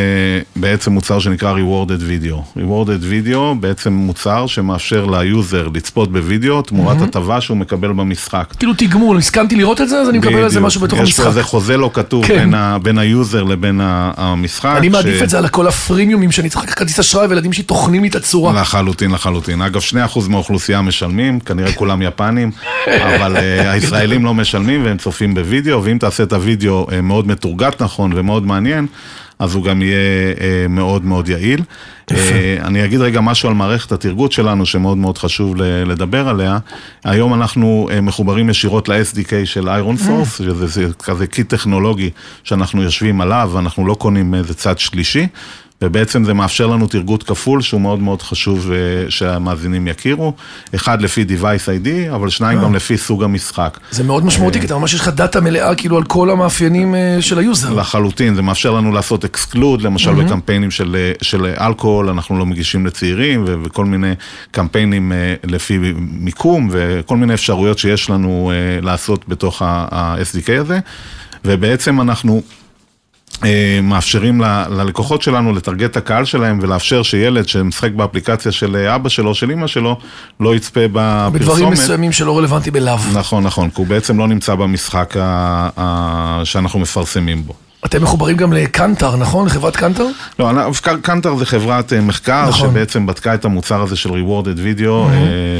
בעצם 0.56 0.92
מוצר 0.92 1.18
שנקרא 1.18 1.54
Rewarded 1.54 2.00
Video. 2.00 2.58
Rewarded 2.58 3.02
Video 3.10 3.54
בעצם 3.60 3.92
מוצר 3.92 4.46
שמאפשר 4.46 5.06
ליוזר 5.06 5.68
לצפות 5.74 6.12
בווידאו 6.12 6.62
תמורת 6.62 7.02
הטבה 7.02 7.40
שהוא 7.40 7.56
מקבל 7.56 7.92
במשחק. 7.92 8.54
כאילו 8.58 8.74
תגמול, 8.74 9.18
הסכמתי 9.18 9.56
לראות 9.56 9.80
את 9.80 9.88
זה, 9.88 10.00
אז 10.00 10.08
אני 10.08 10.18
מקבל 10.18 10.42
על 10.42 10.50
זה. 10.50 10.60
משהו 10.60 10.80
בתוך 10.80 10.98
יש 10.98 11.04
המשחק. 11.04 11.26
איזה 11.26 11.42
חוזה 11.42 11.76
לא 11.76 11.90
כתוב 11.92 12.26
כן. 12.26 12.50
בין, 12.82 12.98
היוזר 12.98 13.42
לבין 13.42 13.80
המשחק. 13.82 14.74
אני 14.76 14.88
מעדיף 14.88 15.22
את 15.22 15.30
זה 15.30 15.38
על 15.38 15.44
הכל 15.44 15.66
הפרימיומים, 15.66 16.32
שאני 16.32 16.48
צריך 16.48 16.64
לקחת 16.64 16.78
כרטיס 16.78 16.98
אשראי 16.98 17.26
וילדים 17.26 17.52
שלי 17.52 17.64
טוחנים 17.64 18.02
לי 18.02 18.08
את 18.08 18.14
הצורה. 18.14 18.60
לחלוטין, 18.60 19.10
לחלוטין. 19.10 19.62
אגב, 19.62 19.80
2% 19.80 19.94
מהאוכלוסייה 20.28 20.82
משלמים, 20.82 21.40
כנראה 21.40 21.72
כולם 21.72 22.02
יפנים, 22.02 22.50
אבל 22.86 23.36
אה, 23.36 23.40
הישראלים 23.68 24.24
לא 24.24 24.34
משלמים 24.34 24.84
והם 24.84 24.96
צופים 24.96 25.34
בווידאו, 25.34 25.84
ואם 25.84 25.98
תעשה 25.98 26.22
את 26.22 26.32
הווידאו 26.32 26.86
אה, 26.88 27.00
מאוד 27.00 27.26
מתורגת 27.26 27.82
נכון 27.82 28.03
ומאוד 28.14 28.46
מעניין, 28.46 28.86
אז 29.38 29.54
הוא 29.54 29.64
גם 29.64 29.82
יהיה 29.82 30.32
אה, 30.34 30.38
מאוד 30.68 31.04
מאוד 31.04 31.28
יעיל. 31.28 31.60
אה, 32.10 32.14
אני 32.64 32.84
אגיד 32.84 33.00
רגע 33.00 33.20
משהו 33.20 33.48
על 33.48 33.54
מערכת 33.54 33.92
התרגות 33.92 34.32
שלנו, 34.32 34.66
שמאוד 34.66 34.98
מאוד 34.98 35.18
חשוב 35.18 35.56
לדבר 35.56 36.28
עליה. 36.28 36.58
היום 37.04 37.34
אנחנו 37.34 37.88
אה, 37.90 38.00
מחוברים 38.00 38.50
ישירות 38.50 38.88
ל-SDK 38.88 39.32
של 39.44 39.68
ironSource, 39.68 40.38
שזה 40.38 40.66
זה 40.66 40.86
כזה 41.02 41.26
קיט 41.26 41.48
טכנולוגי 41.48 42.10
שאנחנו 42.44 42.82
יושבים 42.82 43.20
עליו, 43.20 43.50
ואנחנו 43.54 43.86
לא 43.86 43.94
קונים 43.94 44.34
איזה 44.34 44.54
צד 44.54 44.78
שלישי, 44.78 45.26
ובעצם 45.82 46.24
זה 46.24 46.34
מאפשר 46.34 46.66
לנו 46.66 46.86
תרגות 46.86 47.22
כפול, 47.22 47.62
שהוא 47.62 47.80
מאוד 47.80 47.98
מאוד 47.98 48.22
חשוב 48.22 48.72
אה, 48.72 49.10
שהמאזינים 49.10 49.88
יכירו. 49.88 50.32
אחד 50.74 51.02
לפי 51.02 51.24
device 51.28 51.84
ID, 51.84 52.14
אבל 52.14 52.30
שניים 52.30 52.58
אה. 52.58 52.64
גם 52.64 52.74
לפי 52.74 52.96
סוג 52.96 53.24
המשחק. 53.24 53.78
זה 53.90 54.04
מאוד 54.04 54.24
משמעותי, 54.24 54.60
כי 54.60 54.66
אתה 54.66 54.78
ממש 54.78 54.94
יש 54.94 55.00
לך 55.00 55.08
דאטה 55.08 55.40
מלאה 55.40 55.74
כאילו 55.74 55.96
על 55.96 56.04
כל 56.04 56.30
המאפיינים 56.30 56.94
אה, 56.94 57.16
של 57.20 57.38
היוזר. 57.38 57.72
לחלוטין, 57.74 58.34
זה 58.34 58.42
מאפשר 58.42 58.70
לנו 58.70 58.92
לעשות 58.92 59.24
exclude, 59.24 59.82
למשל. 59.82 60.14
בקמפיינים 60.14 60.70
של, 60.70 60.96
אה, 60.98 61.12
של 61.22 61.46
אלכוהול, 61.60 62.08
אנחנו 62.08 62.38
לא 62.38 62.46
מגישים 62.46 62.86
לצעירים, 62.86 63.44
וכל 63.64 63.84
מיני 63.84 64.12
קמפיינים 64.50 65.12
אה, 65.12 65.34
לפי 65.44 65.78
מיקום, 65.96 66.68
וכל 66.72 67.16
מיני 67.16 67.34
אפשרויות 67.34 67.78
שיש 67.78 68.10
לנו 68.10 68.52
אה, 68.54 68.80
לעשות 68.80 69.28
בתוך 69.28 69.62
ה-SDK 69.62 70.60
הזה, 70.60 70.78
ובעצם 71.44 72.00
אנחנו... 72.00 72.42
אה, 73.44 73.80
מאפשרים 73.82 74.40
ל- 74.40 74.64
ללקוחות 74.70 75.22
שלנו 75.22 75.52
לטרגט 75.52 75.90
את 75.90 75.96
הקהל 75.96 76.24
שלהם 76.24 76.58
ולאפשר 76.62 77.02
שילד 77.02 77.48
שמשחק 77.48 77.90
באפליקציה 77.92 78.52
של 78.52 78.76
אה, 78.76 78.94
אבא 78.94 79.08
שלו, 79.08 79.34
של 79.34 79.50
אמא 79.50 79.66
שלו, 79.66 79.96
לא 80.40 80.54
יצפה 80.56 80.80
בפרסומת. 80.92 81.32
בדברים 81.42 81.70
מסוימים 81.70 82.12
שלא 82.12 82.38
רלוונטי 82.38 82.70
בלאו. 82.70 82.96
נכון, 83.14 83.44
נכון, 83.44 83.70
כי 83.70 83.76
הוא 83.76 83.86
בעצם 83.86 84.18
לא 84.18 84.28
נמצא 84.28 84.54
במשחק 84.54 85.16
ה- 85.20 85.68
ה- 85.76 86.40
שאנחנו 86.44 86.80
מפרסמים 86.80 87.42
בו. 87.46 87.52
אתם 87.86 88.02
מחוברים 88.02 88.36
גם 88.36 88.52
לקנטר, 88.52 89.16
נכון? 89.16 89.46
לחברת 89.46 89.76
קנטר? 89.76 90.06
לא, 90.38 90.50
קנטר 91.02 91.36
זה 91.36 91.46
חברת 91.46 91.92
אה, 91.92 92.00
מחקר 92.00 92.46
נכון. 92.48 92.70
שבעצם 92.70 93.06
בדקה 93.06 93.34
את 93.34 93.44
המוצר 93.44 93.82
הזה 93.82 93.96
של 93.96 94.10
rewarded 94.10 94.58
video, 94.80 94.88
אה, 95.10 95.14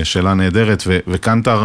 שאלה 0.05 0.35
נהדרת, 0.35 0.83
ו- 0.87 0.99
וקנטר, 1.09 1.65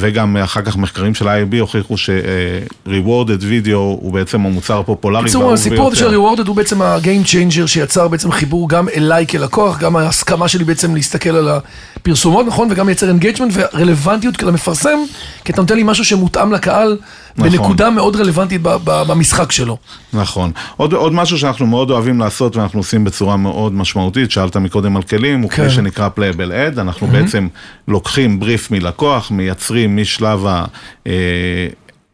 וגם 0.00 0.36
אחר 0.36 0.62
כך 0.62 0.76
מחקרים 0.76 1.14
של 1.14 1.28
IAB 1.28 1.56
הוכיחו 1.60 1.96
ש-rewarded 1.96 3.42
video 3.42 3.74
הוא 3.74 4.12
בעצם 4.12 4.46
המוצר 4.46 4.78
הפופולרי 4.78 5.22
בקיצור, 5.22 5.52
הסיפור 5.52 5.88
הזה 5.88 5.96
של 5.96 6.14
rewarded 6.14 6.46
הוא 6.46 6.56
בעצם 6.56 6.82
ה-game 6.82 7.26
changer 7.26 7.66
שיצר 7.66 8.08
בעצם 8.08 8.32
חיבור 8.32 8.68
גם 8.68 8.88
אליי 8.88 9.26
כלקוח, 9.26 9.78
גם 9.78 9.96
ההסכמה 9.96 10.48
שלי 10.48 10.64
בעצם 10.64 10.94
להסתכל 10.94 11.30
על 11.30 11.48
הפרסומות, 11.96 12.46
נכון? 12.46 12.68
וגם 12.70 12.86
לייצר 12.86 13.08
engagement 13.08 13.52
ורלוונטיות 13.54 14.42
למפרסם, 14.42 14.98
כי 15.44 15.52
אתה 15.52 15.60
נותן 15.60 15.76
לי 15.76 15.82
משהו 15.82 16.04
שמותאם 16.04 16.52
לקהל 16.52 16.96
נכון. 17.36 17.50
בנקודה 17.50 17.90
מאוד 17.90 18.16
רלוונטית 18.16 18.60
במשחק 18.84 19.52
שלו. 19.52 19.76
נכון. 20.12 20.50
עוד, 20.76 20.92
עוד 20.92 21.12
משהו 21.12 21.38
שאנחנו 21.38 21.66
מאוד 21.66 21.90
אוהבים 21.90 22.20
לעשות 22.20 22.56
ואנחנו 22.56 22.80
עושים 22.80 23.04
בצורה 23.04 23.36
מאוד 23.36 23.72
משמעותית, 23.74 24.30
שאלת 24.30 24.56
מקודם 24.56 24.96
על 24.96 25.02
כלים, 25.02 25.40
הוא 25.40 25.50
כן. 25.50 25.56
כלי 25.56 25.70
שנקרא 25.70 26.08
playable 26.08 26.52
ad, 26.52 26.78
אנחנו 26.78 27.06
mm-hmm. 27.06 27.10
בעצם 27.10 27.48
לוקחים 27.88 28.40
בריף 28.40 28.70
מלקוח, 28.70 29.30
מייצרים 29.30 29.89
משלב 29.96 30.46
ה... 30.46 30.64
אה, 31.06 31.12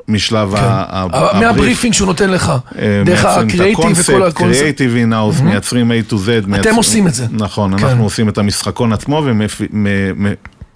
משלב 0.09 0.55
ה- 0.55 0.85
הבריף. 0.89 1.33
כן. 1.33 1.41
מה 1.41 1.52
briefing 1.52 1.95
שהוא 1.95 2.07
נותן 2.07 2.31
לך, 2.31 2.53
אה, 2.79 3.03
דרך 3.05 3.25
הקריאיטיב 3.25 3.85
וכל 3.99 4.23
הקונספט. 4.23 4.37
קריאיטיב 4.59 4.95
in-house, 4.97 5.41
מייצרים 5.41 5.91
A 5.91 6.11
to 6.11 6.15
Z. 6.15 6.47
מייצרים- 6.47 6.75
עושים 6.77 7.07
את 7.07 7.15
זה. 7.15 7.27
נכון, 7.31 7.79
כן. 7.79 7.87
אנחנו 7.87 8.05
עושים 8.05 8.29
את 8.29 8.39
המשחקון 8.39 8.93
עצמו 8.93 9.23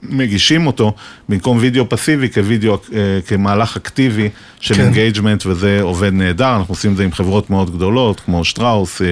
ומגישים 0.03 0.67
אותו 0.67 0.95
במקום 1.29 1.59
וידאו 1.61 1.89
פסיבי 1.89 2.29
כווידאו, 2.33 2.75
אה, 2.93 2.99
כמהלך 3.27 3.77
אקטיבי 3.77 4.29
של 4.61 4.75
כן. 4.75 4.81
engagement 4.81 5.47
וזה 5.47 5.79
עובד 5.83 6.13
נהדר, 6.13 6.57
אנחנו 6.57 6.73
עושים 6.73 6.93
את 6.93 6.97
זה 6.97 7.05
עם 7.05 7.13
חברות 7.13 7.51
מאוד 7.51 7.71
גדולות 7.77 8.21
כמו 8.21 8.45
שטראוס, 8.45 9.03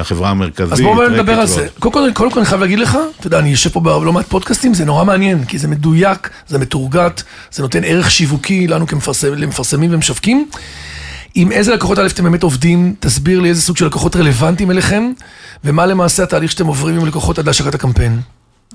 החברה 0.00 0.30
המרכזית. 0.30 0.72
אז 0.72 0.80
בואו 0.80 1.08
נדבר 1.08 1.32
על 1.32 1.46
זה. 1.46 1.56
ועוד. 1.56 1.70
קודם 1.78 1.92
כל, 1.92 2.10
קודם 2.14 2.30
כל 2.30 2.38
אני 2.38 2.46
חייב 2.46 2.60
להגיד 2.60 2.78
לך, 2.78 2.98
אתה 3.18 3.26
יודע, 3.26 3.38
אני 3.38 3.48
יושב 3.48 3.70
פה 3.70 3.80
בלא 3.80 4.12
מעט 4.12 4.26
פודקאסטים, 4.28 4.74
זה 4.74 4.84
נורא 4.84 5.04
מעניין, 5.04 5.44
כי 5.44 5.58
זה 5.58 5.68
מדויק, 5.68 6.30
זה 6.48 6.58
מתורגת, 6.58 7.22
זה 7.52 7.62
נותן 7.62 7.84
ערך 7.84 8.10
שיווקי 8.10 8.66
לנו 8.66 8.86
כמפרסמים 8.86 9.94
ומשווקים. 9.94 10.48
עם 11.34 11.52
איזה 11.52 11.74
לקוחות 11.74 11.98
א' 11.98 12.06
אתם 12.06 12.24
באמת 12.24 12.42
עובדים, 12.42 12.94
תסביר 13.00 13.40
לי 13.40 13.48
איזה 13.48 13.62
סוג 13.62 13.76
של 13.76 13.86
לקוחות 13.86 14.16
רלוונטיים 14.16 14.70
אליכם, 14.70 15.12
ומה 15.64 15.86
למעשה 15.86 16.22
התהליך 16.22 16.50
שאתם 16.50 16.66
עוברים 16.66 17.00
עם 17.00 17.06
לקוחות 17.06 17.38
עד 17.38 17.46
להשקת 17.46 17.74
הקמפיין. 17.74 18.20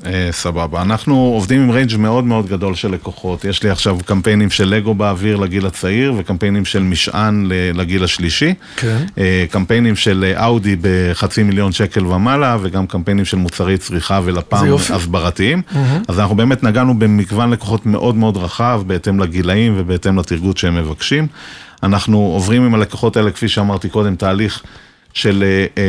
אה, 0.05 0.29
סבבה. 0.31 0.81
אנחנו 0.81 1.15
עובדים 1.15 1.61
עם 1.61 1.71
range 1.71 1.97
מאוד 1.97 2.23
מאוד 2.23 2.47
גדול 2.47 2.75
של 2.75 2.91
לקוחות. 2.91 3.45
יש 3.45 3.63
לי 3.63 3.69
עכשיו 3.69 3.97
קמפיינים 4.05 4.49
של 4.49 4.69
לגו 4.69 4.93
באוויר 4.93 5.37
לגיל 5.37 5.65
הצעיר, 5.65 6.13
וקמפיינים 6.17 6.65
של 6.65 6.83
משען 6.83 7.49
לגיל 7.73 8.03
השלישי. 8.03 8.53
כן. 8.75 9.05
אה, 9.17 9.45
קמפיינים 9.51 9.95
של 9.95 10.25
אה, 10.27 10.45
אאודי 10.45 10.75
בחצי 10.81 11.43
מיליון 11.43 11.71
שקל 11.71 12.05
ומעלה, 12.05 12.57
וגם 12.61 12.87
קמפיינים 12.87 13.25
של 13.25 13.37
מוצרי 13.37 13.77
צריכה 13.77 14.19
ולפ"ם. 14.23 14.73
הסברתיים. 14.89 15.61
אז 16.07 16.19
אנחנו 16.19 16.35
באמת 16.35 16.63
נגענו 16.63 16.99
במגוון 16.99 17.49
לקוחות 17.49 17.85
מאוד 17.85 18.15
מאוד 18.15 18.37
רחב, 18.37 18.81
בהתאם 18.87 19.19
לגילאים 19.19 19.73
ובהתאם 19.77 20.19
לתרגות 20.19 20.57
שהם 20.57 20.75
מבקשים. 20.75 21.27
אנחנו 21.83 22.17
עוברים 22.17 22.65
עם 22.65 22.75
הלקוחות 22.75 23.17
האלה, 23.17 23.31
כפי 23.31 23.47
שאמרתי 23.47 23.89
קודם, 23.89 24.15
תהליך 24.15 24.63
של 25.13 25.43
אה, 25.43 25.47
אה, 25.77 25.83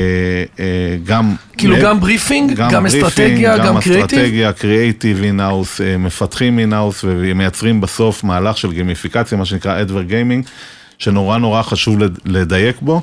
אה, 0.65 0.97
גם... 1.07 1.35
כאילו 1.59 1.77
לב- 1.77 1.83
גם 1.83 2.01
briefing, 2.01 2.53
גם 2.57 2.83
briefing, 2.83 3.05
אסטרטגיה, 3.05 3.59
גם 3.59 3.81
קריאיטיב? 3.81 4.19
אסטרטגיה, 4.19 4.53
קריאיטיב 4.53 5.23
in-house, 5.23 5.81
מפתחים 5.99 6.59
in-house 6.59 7.05
ומייצרים 7.09 7.81
בסוף 7.81 8.25
מהלך 8.25 8.59
של 8.59 8.73
גימיפיקציה, 8.73 9.39
מה 9.39 9.45
שנקרא 9.45 9.81
advergaming, 9.81 10.45
שנורא 10.99 11.39
נורא 11.39 11.63
חשוב 11.63 11.99
לד- 11.99 12.19
לדייק 12.25 12.77
בו, 12.81 13.01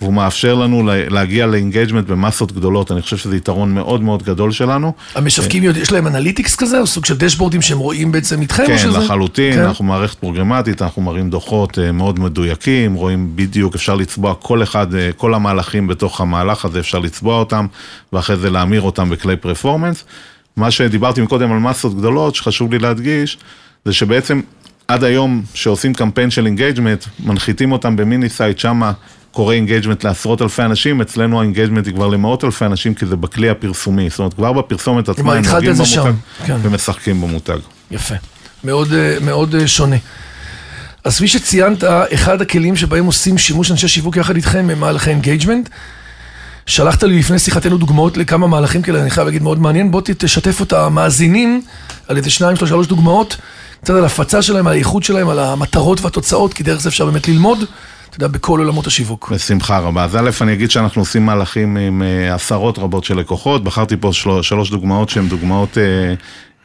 והוא 0.00 0.14
מאפשר 0.14 0.54
לנו 0.54 0.86
לה- 0.86 1.08
להגיע 1.08 1.46
ל 1.46 1.51
engagement 1.51 2.06
במסות 2.06 2.52
גדולות, 2.52 2.92
אני 2.92 3.02
חושב 3.02 3.16
שזה 3.16 3.36
יתרון 3.36 3.74
מאוד 3.74 4.02
מאוד 4.02 4.22
גדול 4.22 4.52
שלנו. 4.52 4.92
המשווקים, 5.14 5.62
יש 5.76 5.92
להם 5.92 6.06
analytics 6.06 6.56
כזה, 6.56 6.80
או 6.80 6.86
סוג 6.86 7.04
של 7.04 7.16
דשבורדים 7.16 7.62
שהם 7.62 7.78
רואים 7.78 8.12
בעצם 8.12 8.40
איתכם? 8.40 8.64
כן, 8.66 8.78
שזה- 8.78 8.98
לחלוטין, 8.98 9.54
כן. 9.54 9.62
אנחנו 9.62 9.84
מערכת 9.84 10.18
פרוגרמטית, 10.18 10.82
אנחנו 10.82 11.02
מראים 11.02 11.30
דוחות 11.30 11.78
אה, 11.78 11.92
מאוד 11.92 12.20
מדויקים, 12.20 12.94
רואים 12.94 13.30
בדיוק, 13.34 13.74
אפשר 13.74 13.94
לצבוע 13.94 14.34
כל 14.34 14.62
אחד, 14.62 14.94
אה, 14.94 15.10
כל 15.16 15.34
המהלכים 15.34 15.86
בתוך 15.86 16.20
המהלך 16.20 16.64
הזה, 16.64 16.80
אפשר 16.80 16.98
לצבוע 16.98 17.38
אותם, 17.38 17.66
ואחרי 18.12 18.36
זה 18.36 18.50
להמיר 18.50 18.82
אותם 18.82 19.10
בכלי 19.10 19.36
performance. 19.36 20.04
מה 20.56 20.70
שדיברתי 20.70 21.20
מקודם 21.20 21.52
על 21.52 21.58
מסות 21.58 21.96
גדולות, 21.98 22.34
שחשוב 22.34 22.72
לי 22.72 22.78
להדגיש, 22.78 23.38
זה 23.84 23.92
שבעצם 23.92 24.40
עד 24.88 25.04
היום 25.04 25.42
שעושים 25.54 25.94
קמפיין 25.94 26.30
של 26.30 26.46
engagement, 26.46 27.04
מנחיתים 27.24 27.72
אותם 27.72 27.96
ב 27.96 28.02
mini 28.02 28.28
site, 28.28 28.58
שמה 28.58 28.92
קורה 29.32 29.54
engagement 29.54 30.04
לעשרות 30.04 30.42
אלפי 30.42 30.62
אנשים, 30.62 31.00
אצלנו 31.00 31.40
ה 31.40 31.44
engagement 31.44 31.86
היא 31.86 31.94
כבר 31.94 32.08
למאות 32.08 32.44
אלפי 32.44 32.64
אנשים, 32.64 32.94
כי 32.94 33.06
זה 33.06 33.16
בכלי 33.16 33.50
הפרסומי, 33.50 34.10
זאת 34.10 34.18
אומרת, 34.18 34.34
כבר 34.34 34.52
בפרסומת 34.52 35.08
עצמה 35.08 35.34
הם 35.34 35.44
נוגעים 35.44 35.74
במותג 35.74 36.12
כן. 36.46 36.56
ומשחקים 36.62 37.20
במותג. 37.20 37.58
יפה. 37.90 38.14
מאוד, 38.64 38.92
אה, 38.92 39.16
מאוד 39.20 39.54
אה, 39.54 39.66
שונה. 39.66 39.96
אז 41.04 41.16
כפי 41.16 41.28
שציינת, 41.28 41.84
אחד 42.14 42.42
הכלים 42.42 42.76
שבהם 42.76 43.06
עושים 43.06 43.38
שימוש 43.38 43.70
אנשי 43.70 43.88
שיווק 43.88 44.16
יחד 44.16 44.36
איתכם 44.36 44.68
הם 44.72 44.80
מהלכי 44.80 45.10
engagement. 45.10 45.68
שלחת 46.66 47.02
לי 47.02 47.18
לפני 47.18 47.38
שיחתנו 47.38 47.78
דוגמאות 47.78 48.16
לכמה 48.16 48.46
מהלכים 48.46 48.82
כאלה, 48.82 49.02
אני 49.02 49.10
חייב 49.10 49.26
להגיד 49.26 49.42
מאוד 49.42 49.58
מעניין. 49.58 49.90
בוא 49.90 50.00
תשתף 50.04 50.62
את 50.62 50.72
המאזינים 50.72 51.62
על 52.08 52.16
איזה 52.16 52.30
שניים, 52.30 52.56
שלוש, 52.56 52.68
שלוש 52.68 52.86
דוגמאות, 52.86 53.36
קצת 53.82 53.94
על 53.94 54.04
הפצה 54.04 54.42
שלהם, 54.42 54.66
על 54.66 54.72
האיכות 54.72 55.02
שלהם, 55.02 55.28
על 55.28 55.38
המטרות 55.38 56.00
והתוצאות, 56.00 56.54
כי 56.54 56.62
דרך 56.62 56.80
זה 56.80 56.88
אפשר 56.88 57.04
באמת 57.04 57.28
ללמוד, 57.28 57.64
אתה 58.16 58.24
יודע, 58.24 58.38
בכל 58.38 58.58
עולמות 58.58 58.86
השיווק. 58.86 59.32
בשמחה 59.32 59.78
רבה. 59.78 60.04
אז 60.04 60.16
א', 60.16 60.30
אני 60.40 60.52
אגיד 60.52 60.70
שאנחנו 60.70 61.02
עושים 61.02 61.26
מהלכים 61.26 61.76
עם 61.76 62.02
אה, 62.02 62.34
עשרות 62.34 62.78
רבות 62.78 63.04
של 63.04 63.18
לקוחות. 63.18 63.64
בחרתי 63.64 63.96
פה 63.96 64.12
של... 64.12 64.42
שלוש 64.42 64.70
דוגמאות 64.70 65.08
שהן 65.08 65.28
דוגמאות, 65.28 65.78
אה, 65.78 66.14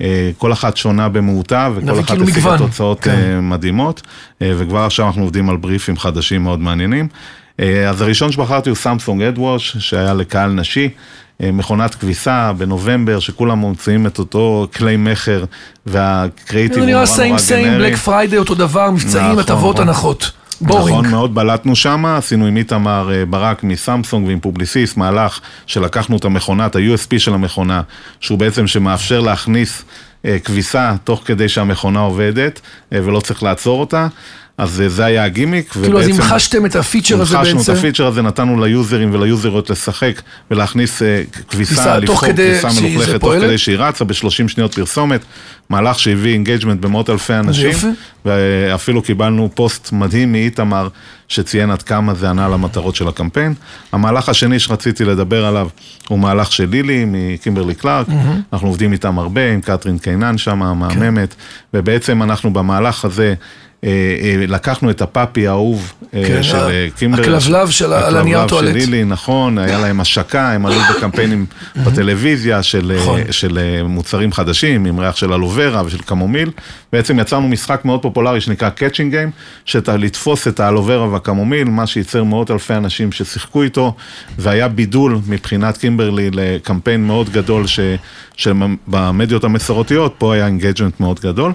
אה, 0.02 0.32
כל 0.38 0.54
אחת 0.54 0.78
שונה 0.78 1.10
במהותה, 1.10 1.70
וכל 1.76 2.00
אחת 2.00 2.08
כאילו 2.08 2.28
השיגה. 2.28 2.58
תוצאות 2.58 3.00
כן. 3.00 3.12
אה, 3.12 3.42
מדהימות, 3.42 4.02
אה, 4.42 4.52
וכבר 4.58 4.80
עכשיו 4.80 5.08
אנחנו 5.08 5.22
עובדים 5.22 5.50
על 5.50 5.58
בריפים 5.58 5.98
חדשים 5.98 6.44
מאוד 6.44 6.60
מעניינים. 6.60 7.08
אה, 7.60 7.90
אז 7.90 8.02
הראשון 8.02 8.32
שבחרתי 8.32 8.70
הוא 8.70 8.76
סמסונג 8.76 9.22
AddWash, 9.22 9.78
שהיה 9.78 10.14
לקהל 10.14 10.52
נשי. 10.52 10.90
אה, 11.44 11.52
מכונת 11.52 11.96
כביסה 11.96 12.54
בנובמבר, 12.58 13.20
שכולם 13.20 13.58
מוציאים 13.58 14.08
את 14.08 14.20
אותו 14.20 14.68
כלי 14.76 14.98
מכר, 14.98 15.44
והקריאיטיב 15.86 16.74
זה 16.76 16.80
הוא 16.80 16.88
נראה 16.88 17.00
נורא 17.00 17.06
נורא 17.08 17.18
same 17.18 17.38
same, 17.38 17.68
גנרי. 17.68 17.90
Black 17.90 17.98
Friday 17.98 18.38
אותו 18.38 18.56
דבר, 18.56 18.92
מבצעים, 18.92 19.26
נכון, 19.26 19.40
הטבות, 19.40 19.80
נכון. 19.80 20.16
הנחות. 20.62 20.78
נכון, 20.78 20.90
boring. 20.92 21.08
מאוד 21.08 21.36
בלטנו 21.36 21.76
שם, 21.76 22.06
עשינו 22.06 22.46
עם 22.46 22.58
איתמר 22.58 23.10
אה, 23.14 23.26
ברק 23.26 23.64
מסמסונג 23.64 24.28
ועם 24.28 24.40
פובליסיס 24.40 24.98
מהלך 24.98 25.40
שלקחנו 25.66 26.18
את 26.18 26.26
המכונת, 26.26 26.76
ה-USP 26.76 27.20
של 27.20 27.34
המכונה, 27.34 27.82
שהוא 28.20 28.40
בעצם 28.40 28.68
שמאפשר 28.68 29.20
להכניס 29.20 29.84
אה, 30.26 30.40
כביסה 30.40 30.96
תוך 31.04 31.22
כדי 31.26 31.50
שהמכונה 31.50 32.00
עובדת 32.00 32.62
אה, 32.94 33.00
ולא 33.04 33.20
צריך 33.20 33.44
לעצור 33.44 33.80
אותה. 33.80 34.08
אז 34.58 34.82
אה, 34.82 34.90
זה 34.90 35.06
היה 35.06 35.24
הגימיק. 35.24 35.72
כאילו, 35.72 36.00
אז 36.00 36.08
המחשתם 36.08 36.66
את 36.66 36.76
הפיצ'ר 36.76 37.22
הזה 37.22 37.38
בעצם. 37.38 37.56
המחשנו 37.58 37.74
את 37.74 37.80
הפיצ'ר 37.80 38.08
הזה, 38.08 38.22
נתנו 38.22 38.66
ליוזרים 38.66 39.14
וליוזריות 39.14 39.70
לשחק 39.70 40.22
ולהכניס 40.52 41.02
אה, 41.02 41.24
כביסה 41.50 41.98
לבחור 41.98 42.30
כביסה 42.30 42.68
מלוכלכת 42.82 43.22
תוך? 43.22 43.34
כדי 43.34 43.58
שהיא 43.58 43.78
רצה 43.78 44.06
ב-30 44.06 44.48
שניות 44.48 44.76
פרסומת, 44.76 45.22
מהלך 45.70 46.00
שהביא 46.00 46.34
engagement 46.34 46.82
במאות 46.82 47.10
אלפי 47.10 47.34
אנשים. 47.34 47.72
ואפילו 48.26 49.02
קיבלנו 49.02 49.50
פוסט 49.56 49.92
מדהים 49.92 50.32
מאיתמר 50.32 50.88
שציין 51.28 51.72
עד 51.72 51.82
כמה 51.82 52.14
זה 52.14 52.30
ענה 52.30 52.48
למטרות 52.48 52.96
של 52.96 53.08
הקמפיין. 53.08 53.54
המהלך 53.92 54.30
השני 54.30 54.60
שרציתי 54.60 55.06
לדבר 55.06 55.46
עליו 55.46 55.68
הוא 56.08 56.20
מהלך 56.20 56.52
של 56.52 56.70
לילי 56.70 57.06
מקימברלי 57.08 57.76
קלארק, 57.76 58.08
אנחנו 58.54 58.68
עובדים 58.68 58.94
איתם 58.94 59.20
הרבה, 59.20 59.52
עם 59.52 59.62
קתרין 59.62 59.98
קינן 59.98 60.38
שם, 60.38 60.64
המהממת, 60.64 61.36
ובעצם 61.74 62.24
אנחנו 62.24 62.54
במהלך 62.54 63.06
הזה 63.06 63.34
לקחנו 64.48 64.90
את 64.90 65.02
הפאפי 65.02 65.48
האהוב 65.48 65.94
אה, 66.14 66.24
כן, 66.28 66.44
של 66.44 66.58
אה, 66.58 66.88
קימבר. 66.96 67.22
הכלבלב 67.22 67.70
של 67.70 67.94
הנייר 67.94 68.40
הכלבלב 68.40 68.50
טואלט. 68.50 68.68
של 68.68 68.78
לילי, 68.78 69.04
נכון, 69.04 69.58
היה 69.58 69.80
להם 69.84 70.00
השקה, 70.00 70.52
הם 70.52 70.66
עלו 70.66 70.80
בקמפיינים 70.90 71.46
בטלוויזיה 71.86 72.64
של, 72.64 72.92
אה, 72.92 73.02
נכון. 73.02 73.20
של 73.32 73.58
אה, 73.58 73.84
מוצרים 73.84 74.32
חדשים, 74.32 74.86
עם 74.86 75.00
ריח 75.00 75.16
של 75.16 75.34
אלוברה 75.34 75.82
ושל 75.86 75.98
קמומיל. 75.98 76.52
בעצם 76.94 77.20
יצרנו 77.20 77.48
משחק 77.48 77.86
מאוד 77.86 78.02
פופולרי 78.02 78.42
שנקרא 78.42 78.70
catching 78.70 79.12
game, 79.12 79.32
שאתה 79.66 79.98
לתפוס 79.98 80.48
את 80.48 80.60
האלוורה 80.60 81.08
והקמומיל, 81.08 81.64
מה 81.64 81.88
שייצר 81.88 82.24
מאות 82.24 82.52
אלפי 82.52 82.74
אנשים 82.74 83.12
ששיחקו 83.12 83.64
איתו, 83.64 83.96
והיה 84.38 84.68
בידול 84.68 85.20
מבחינת 85.28 85.78
קימברלי 85.78 86.30
לקמפיין 86.34 87.08
מאוד 87.08 87.30
גדול 87.30 87.68
ש, 87.68 87.80
שבמדיות 88.36 89.44
המסורתיות, 89.44 90.16
פה 90.18 90.34
היה 90.34 90.46
engagement 90.48 91.00
מאוד 91.00 91.20
גדול. 91.20 91.54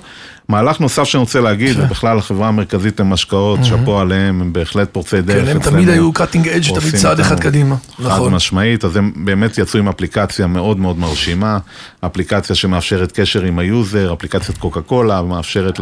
מהלך 0.52 0.80
נוסף 0.80 1.04
שאני 1.04 1.20
רוצה 1.20 1.40
להגיד, 1.40 1.80
ובכלל 1.80 2.18
החברה 2.18 2.48
המרכזית 2.48 3.00
למשקאות, 3.00 3.64
שאפו 3.64 4.00
עליהם, 4.00 4.40
הם 4.40 4.52
בהחלט 4.52 4.88
פורצי 4.92 5.22
דרך. 5.22 5.44
כן, 5.44 5.56
הם. 5.56 5.58
תמיד 5.62 5.88
היו 5.88 6.10
cutting 6.10 6.44
edge, 6.46 6.80
תמיד 6.80 6.94
צעד 6.96 7.20
אחד 7.20 7.40
קדימה. 7.40 7.76
חד 7.96 8.06
נכון. 8.06 8.34
משמעית, 8.34 8.84
אז 8.84 8.96
הם 8.96 9.12
באמת 9.16 9.58
יצאו 9.58 9.80
עם 9.80 9.88
אפליקציה 9.88 10.46
מאוד 10.46 10.78
מאוד 10.78 10.98
מרשימה, 10.98 11.58
אפליקציה 12.00 12.56
שמאפשרת 12.56 13.12
קשר 13.12 13.42
עם 13.42 13.58
היוזר, 13.58 14.12
אפליקציית 14.12 14.58
קוקה 14.58 14.80
קולה, 14.80 15.22
מאפשרת 15.22 15.80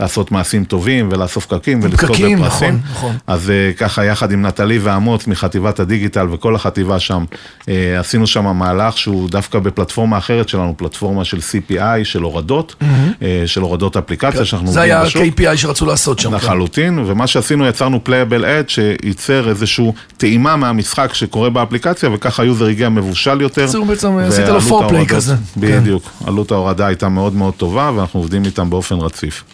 לעשות 0.00 0.32
מעשים 0.32 0.64
טובים 0.64 1.08
ולאסוף 1.12 1.46
פקקים 1.46 1.80
ולזכות 1.82 2.10
בפרסים. 2.10 2.38
נכון, 2.38 2.80
נכון. 2.90 3.16
אז 3.26 3.50
אה, 3.50 3.72
ככה 3.76 4.04
יחד 4.04 4.32
עם 4.32 4.46
נטלי 4.46 4.78
ואמוץ 4.78 5.26
מחטיבת 5.26 5.80
הדיגיטל 5.80 6.26
וכל 6.30 6.54
החטיבה 6.54 6.98
שם, 6.98 7.24
אה, 7.68 8.00
עשינו 8.00 8.26
שם 8.26 8.56
מהלך 8.56 8.98
שהוא 8.98 9.30
דווקא 9.30 9.58
בפלטפורמה 9.58 10.18
אחרת 10.18 10.48
שלנו, 10.48 10.74
פלטפורמה 10.76 11.24
של 11.24 11.38
CPI, 11.38 12.04
של 12.04 12.22
הורדות, 12.22 12.74
אה, 13.22 13.42
של 13.46 13.60
הורדות 13.60 13.96
אפליקציה 13.96 14.09
שאנחנו 14.44 14.72
זה 14.72 14.80
עובדים 14.80 14.96
היה 14.96 15.04
בשוק. 15.04 15.22
ה-KPI 15.22 15.56
שרצו 15.56 15.86
לעשות 15.86 16.18
שם. 16.18 16.30
כן. 16.30 16.36
לחלוטין, 16.36 16.98
ומה 17.06 17.26
שעשינו, 17.26 17.66
יצרנו 17.66 18.04
playable 18.04 18.44
ad 18.44 18.68
שייצר 18.68 19.48
איזושהי 19.48 19.86
טעימה 20.16 20.56
מהמשחק 20.56 21.14
שקורה 21.14 21.50
באפליקציה, 21.50 22.10
וככה 22.12 22.42
היוזר 22.42 22.66
הגיע 22.66 22.88
מבושל 22.88 23.40
יותר. 23.40 23.62
בקיצור, 23.62 23.84
בעצם 23.86 24.18
עשית 24.18 24.48
לו 24.48 24.54
ההורדות- 24.60 25.08
כזה. 25.08 25.34
בדיוק, 25.56 26.10
עלות 26.26 26.50
ההורדה 26.52 26.86
הייתה 26.86 27.08
מאוד 27.08 27.34
מאוד 27.34 27.54
טובה, 27.54 27.90
ואנחנו 27.96 28.20
עובדים 28.20 28.44
איתם 28.44 28.70
באופן 28.70 28.94
רציף. 28.94 29.44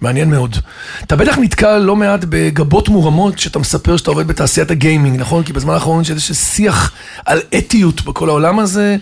מעניין 0.00 0.30
מאוד. 0.30 0.56
אתה 1.02 1.16
בטח 1.16 1.38
נתקל 1.38 1.78
לא 1.78 1.96
מעט 1.96 2.24
בגבות 2.28 2.88
מורמות 2.88 3.34
כשאתה 3.34 3.58
מספר 3.58 3.96
שאתה 3.96 4.10
עובד 4.10 4.26
בתעשיית 4.26 4.70
הגיימינג, 4.70 5.20
נכון? 5.20 5.42
כי 5.42 5.52
בזמן 5.52 5.74
האחרון 5.74 6.02
יש 6.02 6.10
איזשהו 6.10 6.34
שיח 6.34 6.92
על 7.26 7.40
אתיות 7.58 8.04
בכל 8.04 8.28
העולם 8.28 8.58
הזה, 8.58 8.96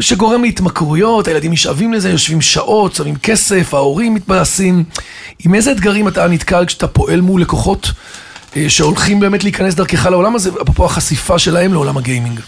שגורם 0.00 0.42
להתמכרויות, 0.42 1.28
הילדים 1.28 1.52
נשאבים 1.52 1.92
לזה, 1.92 2.10
יושבים 2.10 2.40
שעות, 2.40 2.94
שמים 2.94 3.16
כסף, 3.16 3.74
ההורים 3.74 4.14
מתבאסים. 4.14 4.84
עם 5.44 5.54
איזה 5.54 5.72
אתגרים 5.72 6.08
אתה 6.08 6.28
נתקל 6.28 6.64
כשאתה 6.66 6.88
פועל 6.88 7.20
מול 7.20 7.40
לקוחות 7.42 7.92
אה, 8.56 8.64
שהולכים 8.68 9.20
באמת 9.20 9.44
להיכנס 9.44 9.74
דרכך 9.74 10.06
לעולם 10.06 10.34
הזה, 10.34 10.50
אפרופו 10.62 10.84
החשיפה 10.84 11.38
שלהם 11.38 11.72
לעולם 11.72 11.96
הגיימינג? 11.96 12.40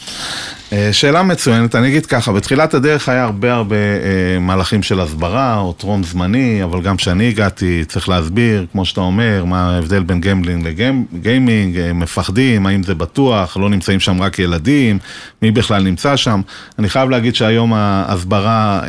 אה, 0.75 0.93
שאלה 0.93 1.23
מצוינת, 1.23 1.75
אני 1.75 1.89
אגיד 1.89 2.07
ככה, 2.07 2.33
בתחילת 2.33 2.75
הדרך 2.75 3.09
היה 3.09 3.25
הרבה 3.25 3.55
הרבה 3.55 3.77
אה, 3.77 4.39
מהלכים 4.41 4.83
של 4.83 5.01
הסברה 5.01 5.59
או 5.59 5.73
טרום 5.73 6.03
זמני, 6.03 6.65
אבל 6.65 6.83
גם 6.83 6.97
כשאני 6.97 7.29
הגעתי 7.29 7.85
צריך 7.85 8.09
להסביר, 8.09 8.67
כמו 8.73 8.85
שאתה 8.85 9.01
אומר, 9.01 9.45
מה 9.45 9.75
ההבדל 9.75 10.03
בין 10.03 10.21
gambling 10.21 10.67
לגיימינג, 11.13 11.79
אה, 11.79 11.93
מפחדים, 11.93 12.67
האם 12.67 12.83
זה 12.83 12.95
בטוח, 12.95 13.57
לא 13.57 13.71
נמצאים 13.71 14.01
שם 14.01 14.23
רק 14.23 14.39
ילדים, 14.39 14.99
מי 15.43 15.51
בכלל 15.51 15.83
נמצא 15.83 16.17
שם. 16.17 16.41
אני 16.79 16.89
חייב 16.89 17.11
להגיד 17.11 17.35
שהיום 17.35 17.73
ההסברה 17.75 18.81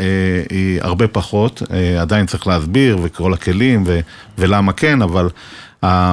היא 0.50 0.80
הרבה 0.82 1.08
פחות, 1.08 1.62
עדיין 2.02 2.26
צריך 2.26 2.48
להסביר 2.48 2.98
וכל 3.04 3.34
הכלים 3.34 3.84
ולמה 4.38 4.74
כן, 4.74 5.02
אבל... 5.02 5.30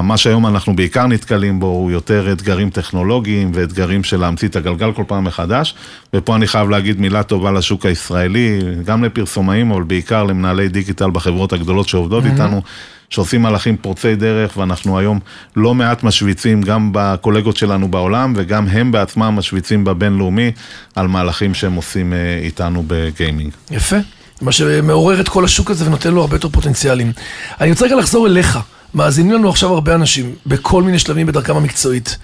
מה 0.02 0.16
שהיום 0.16 0.46
אנחנו 0.46 0.76
בעיקר 0.76 1.06
נתקלים 1.06 1.60
בו 1.60 1.66
הוא 1.66 1.90
יותר 1.90 2.32
אתגרים 2.32 2.70
טכנולוגיים 2.70 3.50
ואתגרים 3.54 4.04
של 4.04 4.20
להמציא 4.20 4.48
את 4.48 4.56
הגלגל 4.56 4.92
כל 4.92 5.04
פעם 5.06 5.24
מחדש. 5.24 5.74
ופה 6.14 6.36
אני 6.36 6.46
חייב 6.46 6.70
להגיד 6.70 7.00
מילה 7.00 7.22
טובה 7.22 7.50
לשוק 7.50 7.86
הישראלי, 7.86 8.58
גם 8.84 9.04
לפרסומאים, 9.04 9.70
אבל 9.70 9.82
בעיקר 9.82 10.24
למנהלי 10.24 10.68
דיגיטל 10.68 11.10
בחברות 11.10 11.52
הגדולות 11.52 11.88
שעובדות 11.88 12.24
איתנו. 12.24 12.62
שעושים 13.10 13.42
מהלכים 13.42 13.76
פורצי 13.76 14.14
דרך, 14.14 14.56
ואנחנו 14.56 14.98
היום 14.98 15.20
לא 15.56 15.74
מעט 15.74 16.02
משוויצים 16.02 16.62
גם 16.62 16.90
בקולגות 16.92 17.56
שלנו 17.56 17.88
בעולם, 17.88 18.32
וגם 18.36 18.68
הם 18.68 18.92
בעצמם 18.92 19.34
משוויצים 19.38 19.84
בבינלאומי 19.84 20.52
על 20.94 21.08
מהלכים 21.08 21.54
שהם 21.54 21.74
עושים 21.74 22.12
אה, 22.12 22.38
איתנו 22.42 22.84
בגיימינג. 22.86 23.52
יפה. 23.70 23.96
מה 24.40 24.52
שמעורר 24.52 25.20
את 25.20 25.28
כל 25.28 25.44
השוק 25.44 25.70
הזה 25.70 25.86
ונותן 25.86 26.12
לו 26.12 26.20
הרבה 26.20 26.36
יותר 26.36 26.48
פוטנציאלים. 26.48 27.12
אני 27.60 27.70
רוצה 27.70 27.86
רגע 27.86 27.96
לחזור 27.96 28.26
אליך. 28.26 28.58
מאזינים 28.94 29.32
לנו 29.32 29.48
עכשיו 29.48 29.72
הרבה 29.72 29.94
אנשים, 29.94 30.34
בכל 30.46 30.82
מיני 30.82 30.98
שלבים 30.98 31.26
בדרכם 31.26 31.56
המקצועית. 31.56 32.18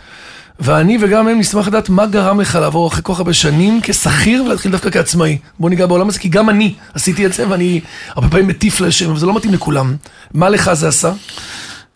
ואני 0.60 0.98
וגם 1.00 1.28
הם 1.28 1.38
נשמח 1.38 1.68
לדעת 1.68 1.88
מה 1.88 2.06
גרם 2.06 2.40
לך 2.40 2.54
לעבור 2.54 2.88
אחרי 2.88 3.02
כל 3.02 3.12
כך 3.12 3.18
הרבה 3.18 3.32
שנים 3.32 3.80
כשכיר 3.82 4.44
ולהתחיל 4.44 4.72
דווקא 4.72 4.90
כעצמאי. 4.90 5.38
בוא 5.58 5.70
ניגע 5.70 5.86
בעולם 5.86 6.08
הזה, 6.08 6.18
כי 6.18 6.28
גם 6.28 6.50
אני 6.50 6.74
עשיתי 6.94 7.26
את 7.26 7.32
זה 7.32 7.48
ואני 7.48 7.80
הרבה 8.08 8.28
פעמים 8.28 8.46
מטיף 8.46 8.80
לשם, 8.80 9.12
וזה 9.12 9.26
לא 9.26 9.34
מתאים 9.34 9.54
לכולם. 9.54 9.96
מה 10.34 10.48
לך 10.48 10.72
זה 10.72 10.88
עשה? 10.88 11.12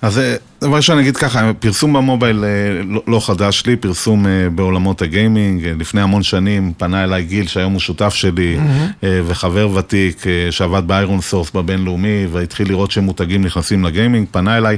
אז 0.02 0.18
אה, 0.18 0.36
דבר 0.62 0.76
ראשון 0.76 0.96
אני 0.96 1.02
אגיד 1.02 1.16
ככה, 1.16 1.50
פרסום 1.58 1.92
במובייל 1.92 2.44
אה, 2.44 2.50
לא, 2.88 3.02
לא 3.06 3.20
חדש 3.26 3.62
לי, 3.66 3.76
פרסום 3.76 4.26
אה, 4.26 4.50
בעולמות 4.54 5.02
הגיימינג, 5.02 5.64
אה, 5.64 5.72
לפני 5.78 6.00
המון 6.00 6.22
שנים 6.22 6.72
פנה 6.76 7.04
אליי 7.04 7.24
גיל 7.24 7.46
שהיום 7.46 7.72
הוא 7.72 7.80
שותף 7.80 8.14
שלי 8.14 8.58
אה, 9.04 9.20
וחבר 9.26 9.70
ותיק 9.74 10.24
שעבד 10.50 10.82
באיירון 10.86 11.20
סורס 11.20 11.50
בבינלאומי 11.50 12.26
והתחיל 12.32 12.68
לראות 12.68 12.90
שמותגים 12.90 13.44
נכנסים 13.44 13.84
לגיימינג, 13.84 14.26
פנה 14.30 14.56
אליי 14.56 14.76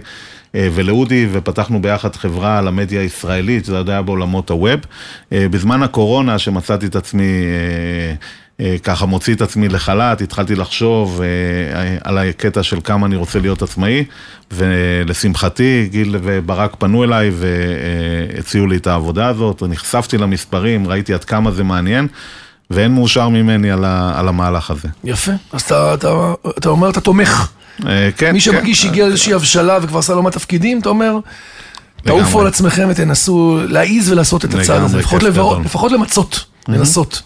ולאודי 0.55 1.27
ופתחנו 1.33 1.83
ביחד 1.83 2.16
חברה 2.16 2.61
למדיה 2.61 3.01
הישראלית, 3.01 3.64
זה 3.64 3.77
עוד 3.77 3.90
היה 3.90 4.03
בעולמות 4.03 4.51
הווב. 4.51 4.81
בזמן 5.33 5.83
הקורונה 5.83 6.38
שמצאתי 6.38 6.87
את 6.87 6.97
עצמי 6.97 7.44
ככה 8.83 9.07
מוציא 9.07 9.35
את 9.35 9.43
עצמי 9.43 9.69
לחל"ת, 9.69 10.21
התחלתי 10.21 10.55
לחשוב 10.55 11.21
אה, 11.23 11.97
על 12.05 12.19
הקטע 12.19 12.62
של 12.62 12.79
כמה 12.85 13.07
אני 13.07 13.17
רוצה 13.17 13.38
להיות 13.38 13.62
עצמאי, 13.62 14.05
ולשמחתי 14.53 15.88
גיל 15.90 16.17
וברק 16.23 16.77
פנו 16.79 17.05
אליי 17.05 17.31
והציעו 18.35 18.67
לי 18.67 18.77
את 18.77 18.87
העבודה 18.87 19.29
הזאת, 19.29 19.62
נחשפתי 19.69 20.19
למספרים, 20.19 20.88
ראיתי 20.88 21.14
עד 21.14 21.25
כמה 21.25 21.51
זה 21.51 21.64
מעניין, 21.64 22.07
ואין 22.71 22.95
מאושר 22.95 23.29
ממני 23.29 23.71
על, 23.71 23.85
ה, 23.85 24.12
על 24.17 24.29
המהלך 24.29 24.71
הזה. 24.71 24.88
יפה. 25.05 25.33
אז 25.53 25.62
אתה, 25.62 25.95
אתה, 25.95 26.35
אתה 26.59 26.69
אומר, 26.69 26.90
אתה 26.90 27.01
תומך. 27.01 27.49
אה, 27.87 28.09
כן, 28.17 28.33
מי 28.33 28.40
כן. 28.40 28.40
שמרגיש 28.40 28.83
שהגיע 28.83 29.07
לאיזושהי 29.07 29.33
הבשלה 29.33 29.79
וכבר 29.83 29.99
עשה 29.99 30.14
לא 30.14 30.23
מעט 30.23 30.33
תפקידים, 30.33 30.81
אתה 30.81 30.88
אומר, 30.88 31.19
תעופו 32.03 32.40
על 32.40 32.47
עצמכם 32.47 32.88
ותנסו 32.90 33.59
להעיז 33.69 34.12
ולעשות 34.12 34.45
את 34.45 34.55
הצעד 34.55 34.83
הזה, 34.83 34.99
לפחות, 34.99 35.23
לבר... 35.23 35.59
לפחות 35.59 35.93
למצות, 35.93 36.45
לנסות. 36.69 37.23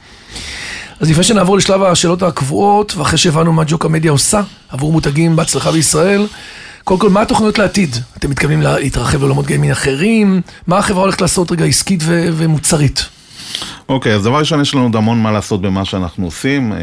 אז 1.01 1.11
לפני 1.11 1.25
שנעבור 1.25 1.57
לשלב 1.57 1.83
השאלות 1.83 2.23
הקבועות, 2.23 2.95
ואחרי 2.97 3.19
שהבנו 3.19 3.53
מה 3.53 3.63
ג'וקה 3.67 3.89
מדיה 3.89 4.11
עושה 4.11 4.41
עבור 4.69 4.93
מותגים 4.93 5.37
בהצלחה 5.37 5.73
בישראל, 5.73 6.27
קודם 6.85 7.01
כל, 7.01 7.11
מה 7.11 7.23
התוכניות 7.23 7.59
לעתיד? 7.59 7.97
אתם 8.19 8.31
מתכוונים 8.31 8.63
לה- 8.63 8.79
להתרחב 8.79 9.19
לעולמות 9.19 9.47
גיימין 9.47 9.71
אחרים? 9.71 10.41
מה 10.67 10.79
החברה 10.79 11.03
הולכת 11.03 11.21
לעשות 11.21 11.53
רגע 11.53 11.65
עסקית 11.65 12.01
ו- 12.05 12.29
ומוצרית? 12.33 13.05
אוקיי, 13.89 14.15
אז 14.15 14.23
דבר 14.23 14.39
ראשון, 14.39 14.61
יש 14.61 14.75
לנו 14.75 14.83
עוד 14.83 14.97
המון 14.97 15.23
מה 15.23 15.33
לעשות 15.33 15.61
במה 15.63 15.85
שאנחנו 15.85 16.25
עושים. 16.25 16.73
אה, 16.73 16.79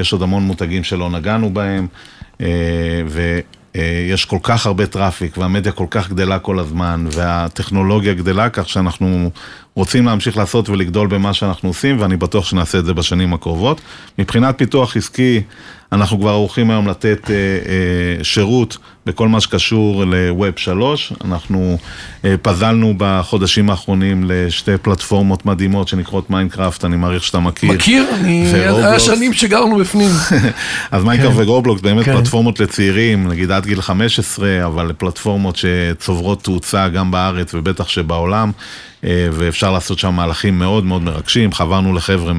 יש 0.00 0.12
עוד 0.12 0.22
המון 0.22 0.42
מותגים 0.42 0.84
שלא 0.84 1.10
נגענו 1.10 1.54
בהם, 1.54 1.86
אה, 2.40 2.46
ויש 3.74 4.24
כל 4.24 4.38
כך 4.42 4.66
הרבה 4.66 4.86
traffic, 4.86 5.38
והמדיה 5.38 5.72
כל 5.72 5.86
כך 5.90 6.10
גדלה 6.10 6.38
כל 6.38 6.58
הזמן, 6.58 7.06
והטכנולוגיה 7.12 8.14
גדלה, 8.14 8.48
כך 8.48 8.68
שאנחנו 8.68 9.30
רוצים 9.76 10.06
להמשיך 10.06 10.36
לעשות 10.36 10.68
ולגדול 10.68 11.06
במה 11.06 11.34
שאנחנו 11.34 11.68
עושים, 11.68 12.00
ואני 12.00 12.16
בטוח 12.16 12.44
שנעשה 12.44 12.78
את 12.78 12.84
זה 12.84 12.94
בשנים 12.94 13.34
הקרובות. 13.34 13.80
מבחינת 14.18 14.58
פיתוח 14.58 14.96
עסקי, 14.96 15.42
אנחנו 15.92 16.20
כבר 16.20 16.30
ערוכים 16.30 16.70
היום 16.70 16.88
לתת 16.88 17.30
אה, 17.30 17.34
אה, 17.34 18.24
שירות 18.24 18.78
בכל 19.06 19.28
מה 19.28 19.40
שקשור 19.40 20.04
ל-Web 20.04 20.60
3. 20.60 21.12
אנחנו 21.24 21.78
אה, 22.24 22.34
פזלנו 22.42 22.94
בחודשים 22.98 23.70
האחרונים 23.70 24.24
לשתי 24.28 24.78
פלטפורמות 24.82 25.46
מדהימות 25.46 25.88
שנקראות 25.88 26.30
מיינקראפט, 26.30 26.84
אני 26.84 26.96
מעריך 26.96 27.24
שאתה 27.24 27.38
מכיר. 27.38 27.72
מכיר? 27.72 28.04
אני... 28.14 28.46
היה 28.54 28.72
ורובלוקס. 28.72 29.02
שנים 29.02 29.32
שגרנו 29.32 29.76
בפנים. 29.76 30.10
אז 30.90 31.04
מיינקראפט 31.04 31.36
ורובלוקס 31.36 31.80
באמת 31.80 32.04
כן. 32.04 32.16
פלטפורמות 32.16 32.60
לצעירים, 32.60 33.28
נגיד 33.28 33.50
עד 33.50 33.66
גיל 33.66 33.80
15, 33.80 34.66
אבל 34.66 34.92
פלטפורמות 34.98 35.56
שצוברות 35.56 36.42
תאוצה 36.42 36.88
גם 36.88 37.10
בארץ 37.10 37.54
ובטח 37.54 37.88
שבעולם, 37.88 38.50
אה, 38.50 38.95
ואפשר 39.08 39.72
לעשות 39.72 39.98
שם 39.98 40.14
מהלכים 40.14 40.58
מאוד 40.58 40.84
מאוד 40.84 41.02
מרגשים. 41.02 41.52
חברנו 41.52 41.94
לחבר'ה 41.94 42.32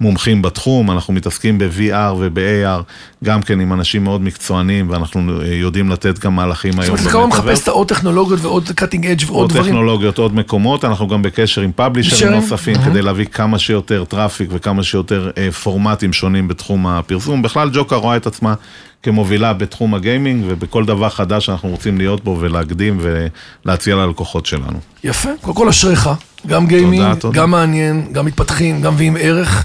מומחים 0.00 0.42
בתחום, 0.42 0.90
אנחנו 0.90 1.14
מתעסקים 1.14 1.58
ב-VR 1.58 2.14
וב-AR, 2.18 2.82
גם 3.24 3.42
כן 3.42 3.60
עם 3.60 3.72
אנשים 3.72 4.04
מאוד 4.04 4.20
מקצוענים, 4.20 4.90
ואנחנו 4.90 5.42
יודעים 5.42 5.90
לתת 5.90 6.18
גם 6.18 6.36
מהלכים 6.36 6.80
היום. 6.80 6.82
זאת 6.82 6.88
אומרת, 6.88 7.02
אתה 7.02 7.10
כמה 7.10 7.26
מחפש 7.26 7.62
את 7.62 7.68
העוד 7.68 7.88
טכנולוגיות 7.88 8.40
ועוד 8.40 8.68
cutting 8.68 9.02
edge 9.02 9.24
ועוד 9.26 9.40
עוד 9.42 9.50
דברים. 9.50 9.66
טכנולוגיות, 9.66 10.18
עוד 10.18 10.34
מקומות, 10.34 10.84
אנחנו 10.84 11.08
גם 11.08 11.22
בקשר 11.22 11.60
עם 11.60 11.72
פאבלישרים? 11.72 12.32
נוספים, 12.32 12.76
כדי 12.84 13.02
להביא 13.02 13.26
כמה 13.26 13.58
שיותר 13.58 14.04
traffic 14.04 14.50
וכמה 14.52 14.82
שיותר 14.82 15.30
אה, 15.38 15.52
פורמטים 15.52 16.12
שונים 16.12 16.48
בתחום 16.48 16.86
הפרסום. 16.86 17.42
בכלל 17.42 17.70
ג'וקה 17.72 17.96
רואה 17.96 18.16
את 18.16 18.26
עצמה 18.26 18.54
כמובילה 19.02 19.52
בתחום 19.52 19.94
הגיימינג, 19.94 20.44
ובכל 20.48 20.84
דבר 20.84 21.08
חדש 21.08 21.46
שאנחנו 21.46 21.68
רוצים 21.68 21.98
להיות 21.98 22.24
בו 22.24 22.36
ולהקדים 22.40 23.00
ולהציע 23.00 23.96
ללקוחות 23.96 24.46
שלנו. 24.46 24.78
יפה, 25.04 25.30
קודם 25.40 25.56
כל 25.56 25.68
אשריך, 25.68 26.10
גם 26.46 26.66
גיימינג, 26.66 27.02
תודה, 27.02 27.20
תודה. 27.20 27.40
גם 27.40 27.50
מעניין, 27.50 28.06
גם 28.12 28.26
מתפתחים, 28.26 28.80
גם 28.82 28.94
מביאים 28.94 29.16
ערך, 29.20 29.64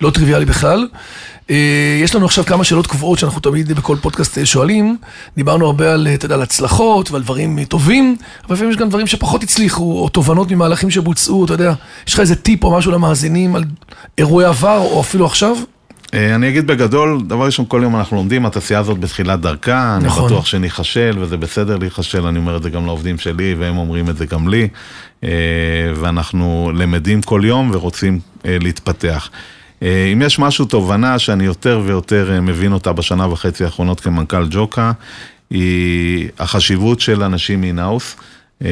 לא 0.00 0.10
טריוויאלי 0.10 0.44
בכלל. 0.44 0.88
אה, 1.50 2.00
יש 2.02 2.14
לנו 2.14 2.26
עכשיו 2.26 2.44
כמה 2.44 2.64
שאלות 2.64 2.86
קבועות 2.86 3.18
שאנחנו 3.18 3.40
תמיד 3.40 3.72
בכל 3.72 3.96
פודקאסט 4.00 4.38
אה, 4.38 4.46
שואלים. 4.46 4.96
דיברנו 5.36 5.66
הרבה 5.66 5.92
על, 5.92 6.06
אה, 6.06 6.14
אתה 6.14 6.24
יודע, 6.24 6.34
על 6.34 6.42
הצלחות 6.42 7.10
ועל 7.10 7.22
דברים 7.22 7.64
טובים, 7.64 8.16
אבל 8.46 8.54
לפעמים 8.54 8.70
יש 8.70 8.76
גם 8.76 8.88
דברים 8.88 9.06
שפחות 9.06 9.42
הצליחו, 9.42 9.98
או 10.02 10.08
תובנות 10.08 10.50
ממהלכים 10.50 10.90
שבוצעו, 10.90 11.44
אתה 11.44 11.54
יודע, 11.54 11.74
יש 12.06 12.14
לך 12.14 12.20
איזה 12.20 12.34
טיפ 12.34 12.64
או 12.64 12.78
משהו 12.78 12.92
למאזינים 12.92 13.56
על 13.56 13.64
אירועי 14.18 14.46
עבר, 14.46 14.78
או 14.78 15.00
אפילו 15.00 15.26
עכשיו? 15.26 15.56
אה, 16.14 16.34
אני 16.34 16.48
אגיד 16.48 16.66
בגדול, 16.66 17.22
דבר 17.26 17.44
ראשון, 17.44 17.64
כל 17.68 17.80
יום 17.82 17.96
אנחנו 17.96 18.16
לומדים, 18.16 18.46
התעשייה 18.46 18.80
הזאת 18.80 18.98
בתחילת 18.98 19.40
דרכה, 19.40 19.96
אני 19.96 20.04
נכון. 20.04 20.26
בטוח 20.26 20.46
שניכשל, 20.46 21.16
וזה 21.18 21.36
בסדר 21.36 21.76
להיכשל, 21.76 22.26
אני 22.26 22.38
אומר 22.38 22.56
את 22.56 22.62
זה 22.62 22.70
גם 22.70 22.86
לעובדים 22.86 23.18
שלי, 23.18 23.54
והם 23.58 23.76
אומרים 23.76 24.10
את 24.10 24.16
זה 24.16 24.26
גם 24.26 24.48
לי, 24.48 24.68
אה, 25.24 25.28
ואנחנו 25.94 26.72
למדים 26.74 27.22
כל 27.22 27.42
יום 27.44 27.70
ורוצים 27.72 28.20
אה, 28.46 28.56
להתפתח. 28.60 29.30
אם 30.12 30.22
יש 30.26 30.38
משהו, 30.38 30.64
תובנה 30.64 31.18
שאני 31.18 31.44
יותר 31.44 31.80
ויותר 31.84 32.40
מבין 32.42 32.72
אותה 32.72 32.92
בשנה 32.92 33.32
וחצי 33.32 33.64
האחרונות 33.64 34.00
כמנכ"ל 34.00 34.46
ג'וקה, 34.50 34.92
היא 35.50 36.28
החשיבות 36.38 37.00
של 37.00 37.22
אנשים 37.22 37.64
אינהאוס. 37.64 38.16
אה, 38.64 38.70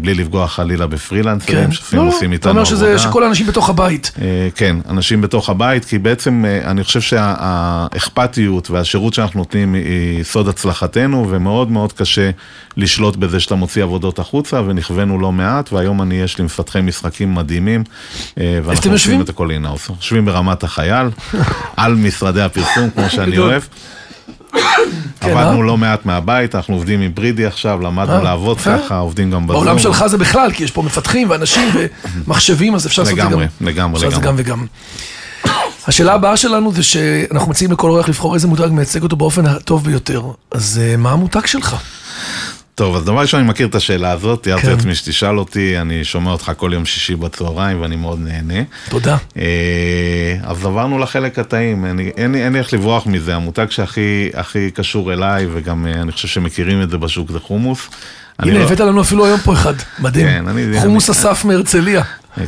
בלי 0.00 0.14
לפגוע 0.14 0.46
חלילה 0.46 0.86
בפרילנסרים, 0.86 1.72
שלפעמים 1.72 2.04
לא, 2.04 2.10
לא, 2.10 2.16
עושים 2.16 2.30
אתה 2.30 2.34
איתנו 2.34 2.50
אומר 2.50 2.60
עבודה. 2.60 2.76
שזה, 2.76 2.98
שכל 2.98 3.22
האנשים 3.22 3.46
בתוך 3.46 3.70
הבית. 3.70 4.12
אה, 4.20 4.48
כן, 4.54 4.76
אנשים 4.88 5.20
בתוך 5.20 5.50
הבית, 5.50 5.84
כי 5.84 5.98
בעצם 5.98 6.44
אה, 6.44 6.70
אני 6.70 6.84
חושב 6.84 7.00
שהאכפתיות 7.00 8.70
והשירות 8.70 9.14
שאנחנו 9.14 9.40
נותנים 9.40 9.74
היא 9.74 10.24
סוד 10.24 10.48
הצלחתנו, 10.48 11.26
ומאוד 11.30 11.70
מאוד 11.70 11.92
קשה 11.92 12.30
לשלוט 12.76 13.16
בזה 13.16 13.40
שאתה 13.40 13.54
מוציא 13.54 13.82
עבודות 13.82 14.18
החוצה, 14.18 14.62
ונכוונו 14.66 15.18
לא 15.18 15.32
מעט, 15.32 15.72
והיום 15.72 16.02
אני, 16.02 16.14
יש 16.14 16.38
לי 16.38 16.44
מפתחי 16.44 16.80
משחקים 16.80 17.34
מדהימים, 17.34 17.84
אתם 18.32 18.42
ואנחנו? 18.64 18.92
עושים 18.92 19.20
את 19.20 19.28
הכל 19.28 19.50
אינאוס. 19.50 19.88
יושבים 19.88 20.24
ברמת 20.24 20.62
החייל, 20.62 21.06
על 21.76 21.94
משרדי 21.94 22.42
הפרסום, 22.42 22.90
כמו 22.90 23.10
שאני. 23.10 23.38
אוהב. 23.38 23.62
כן, 25.20 25.30
עבדנו 25.30 25.60
אה? 25.60 25.66
לא 25.66 25.76
מעט 25.76 26.06
מהבית, 26.06 26.54
אנחנו 26.54 26.74
עובדים 26.74 27.00
היברידי 27.00 27.46
עכשיו, 27.46 27.80
למדנו 27.80 28.14
אה, 28.14 28.22
לעבוד 28.22 28.56
יפה. 28.58 28.78
ככה, 28.78 28.98
עובדים 28.98 29.30
גם 29.30 29.46
בזום. 29.46 29.64
בעולם 29.64 29.78
שלך 29.78 30.06
זה 30.06 30.18
בכלל, 30.18 30.52
כי 30.52 30.64
יש 30.64 30.70
פה 30.70 30.82
מפתחים 30.82 31.30
ואנשים 31.30 31.68
ומחשבים, 32.26 32.74
אז 32.74 32.86
אפשר 32.86 33.02
לעשות 33.02 33.18
את 33.18 33.24
זה 33.24 33.30
גם. 33.30 33.40
לגמרי, 33.40 33.46
לגמרי, 33.60 34.00
לגמרי. 34.06 34.26
גם 34.26 34.34
וגם. 34.36 34.66
השאלה 35.86 36.14
הבאה 36.14 36.36
שלנו 36.36 36.72
זה 36.72 36.82
שאנחנו 36.82 37.50
מציעים 37.50 37.72
לכל 37.72 37.90
אורח 37.90 38.08
לבחור 38.08 38.34
איזה 38.34 38.48
מותג 38.48 38.68
מייצג 38.70 39.02
אותו 39.02 39.16
באופן 39.16 39.46
הטוב 39.46 39.84
ביותר. 39.84 40.22
אז 40.50 40.80
אה, 40.82 40.96
מה 40.96 41.10
המותג 41.10 41.46
שלך? 41.46 41.76
טוב, 42.76 42.96
אז 42.96 43.04
דבר 43.04 43.20
ראשון, 43.20 43.40
אני 43.40 43.48
מכיר 43.48 43.66
את 43.66 43.74
השאלה 43.74 44.12
הזאת, 44.12 44.42
תיארתי 44.42 44.62
כן. 44.62 44.70
לעצמי 44.70 44.94
שתשאל 44.94 45.38
אותי, 45.38 45.78
אני 45.80 46.04
שומע 46.04 46.30
אותך 46.30 46.52
כל 46.56 46.70
יום 46.74 46.84
שישי 46.84 47.16
בצהריים 47.16 47.80
ואני 47.80 47.96
מאוד 47.96 48.18
נהנה. 48.20 48.62
תודה. 48.88 49.16
אה, 49.36 49.42
אז 50.42 50.64
עברנו 50.64 50.98
לחלק 50.98 51.38
הטעים, 51.38 51.86
אני- 51.86 52.10
אין 52.16 52.52
לי 52.52 52.58
איך 52.58 52.72
לברוח 52.72 53.06
מזה, 53.06 53.34
המותג 53.36 53.66
שהכי 53.70 54.30
הכי 54.34 54.70
קשור 54.70 55.12
אליי, 55.12 55.46
וגם 55.52 55.86
אה, 55.86 56.02
אני 56.02 56.12
חושב 56.12 56.28
שמכירים 56.28 56.82
את 56.82 56.90
זה 56.90 56.98
בשוק, 56.98 57.30
זה 57.32 57.40
חומוס. 57.40 57.88
אני 58.40 58.50
הנה, 58.50 58.58
לא- 58.58 58.64
הבאת 58.64 58.80
לנו 58.80 59.00
אפילו 59.02 59.26
היום 59.26 59.40
פה 59.40 59.52
אחד, 59.52 59.74
מדהים. 59.98 60.26
כן, 60.26 60.48
אני- 60.48 60.80
חומוס 60.80 61.10
אני- 61.10 61.16
אסף 61.18 61.44
מהרצליה. 61.44 62.02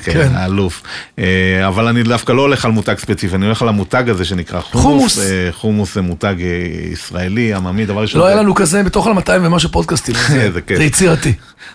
כן, 0.04 0.30
האלוף. 0.34 0.82
אה, 1.18 1.24
אבל 1.68 1.86
אני 1.88 2.02
דווקא 2.02 2.32
לא 2.32 2.42
הולך 2.42 2.64
על 2.64 2.70
מותג 2.70 2.94
ספציפי, 2.98 3.34
אני 3.36 3.46
הולך 3.46 3.62
על 3.62 3.68
המותג 3.68 4.08
הזה 4.08 4.24
שנקרא 4.24 4.60
חומוס. 4.60 4.82
חומוס. 4.84 5.18
אה, 5.18 5.48
חומוס 5.52 5.94
זה 5.94 6.02
מותג 6.02 6.34
אה, 6.40 6.46
ישראלי, 6.92 7.54
עממי, 7.54 7.86
דבר 7.86 8.00
ראשון. 8.00 8.20
לא 8.20 8.26
היה 8.26 8.36
לנו 8.36 8.54
כזה 8.54 8.82
בתוך 8.82 9.06
על 9.06 9.12
200 9.12 9.44
ומשהו 9.44 9.70
פודקאסטים. 9.70 10.14
זה- 10.28 10.50
יצירתי. 10.84 11.32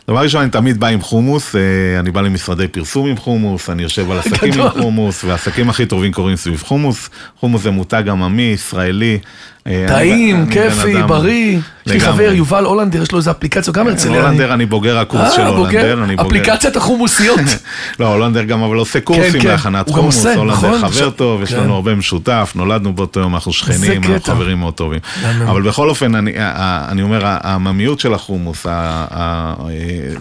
דבר 0.07 0.19
ראשון, 0.19 0.41
אני 0.41 0.49
תמיד 0.51 0.79
בא 0.79 0.87
עם 0.87 1.01
חומוס, 1.01 1.55
אני 1.99 2.11
בא 2.11 2.21
למשרדי 2.21 2.67
פרסום 2.67 3.07
עם 3.07 3.17
חומוס, 3.17 3.69
אני 3.69 3.83
יושב 3.83 4.11
על 4.11 4.19
עסקים. 4.19 4.53
עם 4.61 4.69
חומוס, 4.69 5.23
והעסקים 5.23 5.69
הכי 5.69 5.85
טובים 5.85 6.11
קורים 6.11 6.35
סביב 6.35 6.63
חומוס. 6.65 7.09
חומוס 7.39 7.61
זה 7.63 7.71
מותג 7.71 8.03
עממי, 8.09 8.41
ישראלי. 8.41 9.19
אה, 9.67 9.85
טעים, 9.87 10.45
כיפי, 10.49 11.03
בריא. 11.07 11.59
יש 11.85 11.91
לי. 11.93 11.99
חבר, 11.99 12.31
יובל 12.31 12.65
הולנדר, 12.65 13.01
יש 13.01 13.11
לו 13.11 13.17
איזה 13.17 13.31
אפליקציה, 13.31 13.73
גם 13.73 13.87
הרצליה. 13.87 14.21
הולנדר, 14.21 14.53
אני 14.53 14.65
בוגר 14.65 14.97
הקורס 14.97 15.33
של 15.33 15.41
אה, 15.41 15.47
הולנדר? 15.47 16.03
אני 16.03 16.15
בוגר. 16.15 16.27
אפליקציית 16.27 16.75
החומוסיות. 16.75 17.39
לא, 17.99 18.07
הולנדר 18.13 18.43
גם 18.43 18.63
אבל 18.63 18.77
עושה 18.77 19.01
קורסים 19.01 19.41
כן. 19.41 19.47
להכנת 19.47 19.87
הוא 19.87 19.95
גם 19.95 20.01
חומוס, 20.01 20.25
הולנדר 20.25 20.43
נכון? 20.53 20.77
חבר 20.79 21.09
טוב, 21.09 21.41
יש 21.43 21.53
כן. 21.53 21.59
לנו 21.59 21.75
הרבה 21.75 21.95
משותף, 21.95 22.51
נולדנו 22.55 22.93
באותו 22.93 23.19
יום, 23.19 23.35
אנחנו 23.35 23.53
שכנים. 23.53 24.03
אנחנו 24.03 24.19
חברים 24.23 24.59
מאוד 24.59 24.73
טובים. 24.73 24.99
אבל 25.45 25.61
בכל 25.61 25.89
אופן, 25.89 26.15
אני- 26.15 27.01
אומר, 27.01 27.21
העממיות 27.25 27.99
של 27.99 28.13
החומוס, 28.13 28.65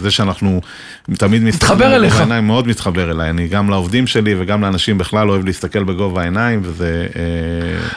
זה 0.01 0.11
שאנחנו 0.11 0.61
תמיד 1.19 1.43
מסתכלים 1.43 1.49
מתחבר 1.49 1.97
אליך. 1.97 2.21
מאוד 2.43 2.69
מתחבר 2.69 3.11
אליי. 3.11 3.31
אני 3.31 3.49
גם 3.49 3.71
לעובדים 3.71 4.07
שלי 4.07 4.35
וגם 4.39 4.63
לאנשים 4.63 4.99
בכלל 4.99 5.31
אוהב 5.31 5.45
להסתכל 5.47 5.85
בגובה 5.85 6.21
העיניים, 6.21 6.61
וזה... 6.65 7.07
אה, 7.17 7.23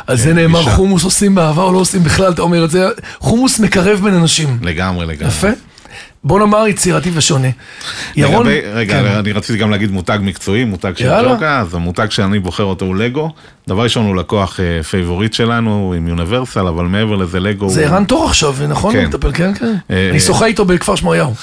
על 0.07 0.17
זה 0.17 0.29
אה, 0.29 0.33
נאמר. 0.33 0.61
חומוס 0.61 1.03
עושים 1.03 1.34
באהבה 1.35 1.63
או 1.63 1.73
לא 1.73 1.77
עושים 1.77 2.03
בכלל, 2.03 2.31
אתה 2.31 2.41
אומר 2.41 2.65
את 2.65 2.71
זה, 2.71 2.87
חומוס 3.19 3.59
מקרב 3.59 3.99
בין 4.03 4.13
אנשים. 4.13 4.57
לגמרי, 4.61 5.05
לגמרי. 5.05 5.27
יפה. 5.27 5.49
בוא 6.23 6.39
נאמר 6.39 6.67
יצירתי 6.67 7.11
ושונה. 7.13 7.47
ירון, 8.15 8.45
לגבי, 8.47 8.61
רגע, 8.71 9.01
כן. 9.01 9.05
אני 9.05 9.31
רציתי 9.31 9.59
גם 9.59 9.71
להגיד 9.71 9.91
מותג 9.91 10.19
מקצועי, 10.21 10.65
מותג 10.65 10.91
של. 10.95 11.11
ג'וקה, 11.23 11.59
אז 11.59 11.75
המותג 11.75 12.07
שאני 12.09 12.39
בוחר 12.39 12.63
אותו 12.63 12.85
הוא 12.85 12.95
לגו. 12.95 13.31
דבר 13.67 13.83
ראשון 13.83 14.05
הוא 14.05 14.15
לקוח 14.15 14.59
אה, 14.59 14.83
favorite 14.83 15.33
שלנו 15.33 15.93
עם 15.97 16.07
יוניברסל, 16.07 16.67
אבל 16.67 16.85
מעבר 16.85 17.15
לזה 17.15 17.39
לגו 17.39 17.69
זה. 17.69 17.85
ערן 17.85 18.05
תור 18.05 18.25
עכשיו, 18.25 18.55
נכון? 18.69 18.93
כן. 18.93 19.05
מטפל, 19.05 19.31
כן, 19.33 19.53
כן. 19.53 19.75
אה, 19.91 20.09
אני 20.11 20.19
שוחה 20.19 20.45
איתו 20.45 20.65
בכפר 20.65 20.95
שמריהו. 20.95 21.33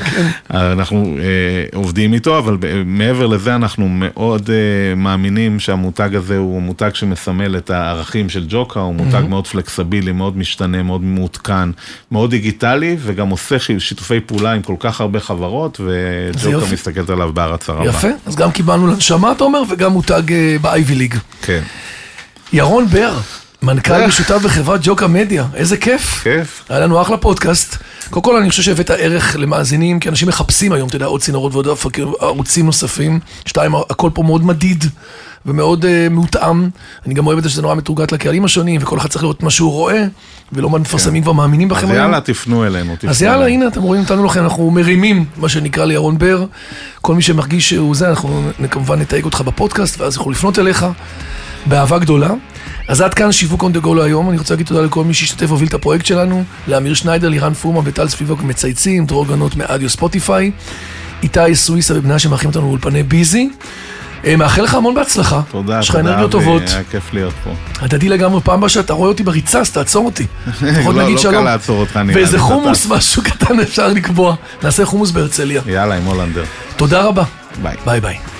אנחנו 0.50 1.16
אה, 1.18 1.78
עובדים 1.78 2.12
איתו, 2.12 2.38
אבל 2.38 2.56
מעבר 2.86 3.26
לזה 3.26 3.54
אנחנו 3.54 3.88
מאוד 3.88 4.50
אה, 4.50 4.94
מאמינים 4.94 5.60
שהמותג 5.60 6.14
הזה 6.14 6.36
הוא 6.36 6.62
מותג 6.62 6.90
שמסמל 6.94 7.56
את 7.56 7.70
הערכים 7.70 8.28
של 8.28 8.44
ג'וקה, 8.48 8.80
הוא 8.80 8.94
מותג 8.94 9.22
מאוד 9.28 9.46
flexibili, 9.46 10.12
מאוד 10.12 10.36
משתנה, 10.36 10.82
מאוד 10.82 11.02
מעודכן, 11.02 11.68
מאוד 12.12 12.30
דיגיטלי, 12.30 12.96
וגם 13.02 13.28
עושה 13.28 13.56
שיתופי 13.78 14.20
פעולה 14.20 14.52
עם 14.52 14.62
כל 14.62 14.76
כך 14.78 15.00
הרבה 15.00 15.20
חברות. 15.20 15.80
וג'וקה 15.84 16.66
מסתכלת 16.72 17.10
עליו 17.10 17.32
בהערצה 17.32 17.72
רבה. 17.72 17.88
יפה, 17.88 18.08
אז 18.26 18.36
גם 18.36 18.50
קיבלנו 18.50 18.86
לנשמה, 18.86 19.32
אתה 19.32 19.44
אומר, 19.44 19.62
וגם 19.70 19.92
מותג 19.92 20.22
ב-Ivy 20.62 20.94
ליג. 20.94 21.14
כן, 21.42 21.61
ירון 22.52 22.88
בר, 22.88 23.18
מנכ"ל 23.62 24.06
משותף 24.06 24.42
בחברת 24.42 24.80
ג'וקה 24.82 25.06
מדיה, 25.06 25.46
איזה 25.54 25.76
כיף. 25.76 26.20
כיף. 26.22 26.64
היה 26.68 26.80
לנו 26.80 27.02
אחלה 27.02 27.16
פודקאסט. 27.16 27.76
קודם 28.10 28.24
כל, 28.24 28.36
אני 28.36 28.50
חושב 28.50 28.62
שהבאת 28.62 28.90
ערך 28.90 29.36
למאזינים, 29.38 30.00
כי 30.00 30.08
אנשים 30.08 30.28
מחפשים 30.28 30.72
היום, 30.72 30.88
אתה 30.88 30.96
יודע, 30.96 31.06
עוד 31.06 31.20
צינורות 31.20 31.52
ועוד 31.52 31.68
ערוצים 32.20 32.66
נוספים. 32.66 33.20
שתיים, 33.46 33.74
הכל 33.74 34.10
פה 34.14 34.22
מאוד 34.22 34.44
מדיד 34.44 34.84
ומאוד 35.46 35.84
uh, 35.84 35.88
מותאם. 36.10 36.68
אני 37.06 37.14
גם 37.14 37.26
אוהב 37.26 37.38
את 37.38 37.44
זה 37.44 37.50
שזה 37.50 37.62
נורא 37.62 37.74
מתורגת 37.74 38.12
לקהלים 38.12 38.44
השונים, 38.44 38.82
וכל 38.82 38.98
אחד 38.98 39.08
צריך 39.08 39.22
לראות 39.22 39.42
מה 39.42 39.50
שהוא 39.50 39.70
רואה, 39.70 40.04
ולא 40.52 40.70
מה 40.70 40.78
מפרסמים 40.78 41.22
כבר 41.22 41.32
מאמינים 41.32 41.68
כן. 41.68 41.74
אז 41.74 41.82
בכם 41.82 41.90
היום. 41.90 42.02
יאללה, 42.02 42.20
תפנו 42.20 42.66
אלינו. 42.66 42.96
תפנו 42.96 43.10
אז 43.10 43.22
יאללה, 43.22 43.44
אלינו. 43.44 43.62
הנה, 43.62 43.68
אתם 43.68 43.82
רואים 43.82 44.02
אותנו 44.02 44.24
לכם, 44.24 44.42
אנחנו 44.42 44.70
מרימים, 44.70 45.24
מה 45.36 45.48
שנקרא 45.48 45.84
לירון 45.84 46.18
בר. 46.18 46.44
כל 47.00 47.14
מי 47.14 47.22
שמרגיש 47.22 47.70
שהוא 47.70 47.94
זה, 47.94 48.08
אנחנו 48.08 48.50
כמובן 48.70 49.00
נתייג 49.00 49.24
אותך 49.24 49.40
בפודקאסט, 49.40 50.00
ואז 50.00 50.16
יוכלו 50.16 50.32
לפנות 50.32 50.58
אליך 50.58 50.86
באהבה 51.66 51.98
גדולה. 51.98 52.28
אז 52.88 53.00
עד 53.00 53.14
כאן 53.14 53.32
שיווק 53.32 53.62
On 53.62 53.72
The 53.72 53.80
Go 53.80 53.94
להיום, 53.94 54.30
אני 54.30 54.38
רוצה 54.38 54.54
להגיד 54.54 54.66
תודה 54.66 54.80
לכל 54.80 55.04
מי 55.04 55.14
שהשתתף 55.14 55.46
והוביל 55.48 55.68
את 55.68 55.74
הפרויקט 55.74 56.06
שלנו, 56.06 56.44
לאמיר 56.68 56.94
שניידר, 56.94 57.28
לירן 57.28 57.54
פורמן 57.54 57.80
וטל 57.84 58.08
ספיבוק 58.08 58.42
מצייצים, 58.42 59.06
דרור 59.06 59.26
גנות 59.26 59.56
מאדיו 59.56 59.88
ספוטיפיי, 59.88 60.50
איתי 61.22 61.54
סוויסה 61.54 61.94
ובנה 61.98 62.18
שמארחים 62.18 62.48
אותנו 62.48 62.66
באולפני 62.66 63.02
ביזי. 63.02 63.50
אה, 64.24 64.36
מאחל 64.36 64.62
לך 64.62 64.74
המון 64.74 64.94
בהצלחה. 64.94 65.40
תודה, 65.50 65.78
יש 65.78 65.88
לך 65.88 65.96
אנרגיות 65.96 66.30
טובות. 66.30 66.62
והיה 66.66 66.82
כיף 66.90 67.14
להיות 67.14 67.34
פה. 67.44 67.50
הדדי 67.80 68.08
לגמרי, 68.08 68.40
פעם 68.40 68.58
הבאה 68.58 68.68
שאתה 68.68 68.92
רואה 68.92 69.08
אותי 69.08 69.22
בריצה, 69.22 69.60
אז 69.60 69.70
תעצור 69.70 70.06
אותי. 70.06 70.26
לפחות 70.62 70.94
לא, 70.94 71.02
נגיד 71.02 71.16
לא 71.16 71.22
שלום. 71.22 71.34
קל 71.34 71.40
לעצור 71.40 71.80
אותך, 71.80 71.96
נראה 71.96 72.06
לי. 72.06 72.14
ואיזה 72.14 72.38
חומוס. 72.38 72.86
משהו 72.86 73.22
קטן 73.22 73.60
אפשר 73.60 73.88
לקבוע. 73.88 74.34
נעשה 74.62 74.84
חומוס 74.84 75.10
בהרצליה. 75.10 75.62
יאללה, 75.66 75.94
עם 75.94 76.04
הולנדר. 76.04 76.44
תודה 76.76 77.02
רבה. 77.02 77.24
ביי. 77.62 77.76
ביי 77.84 78.00
ביי. 78.00 78.31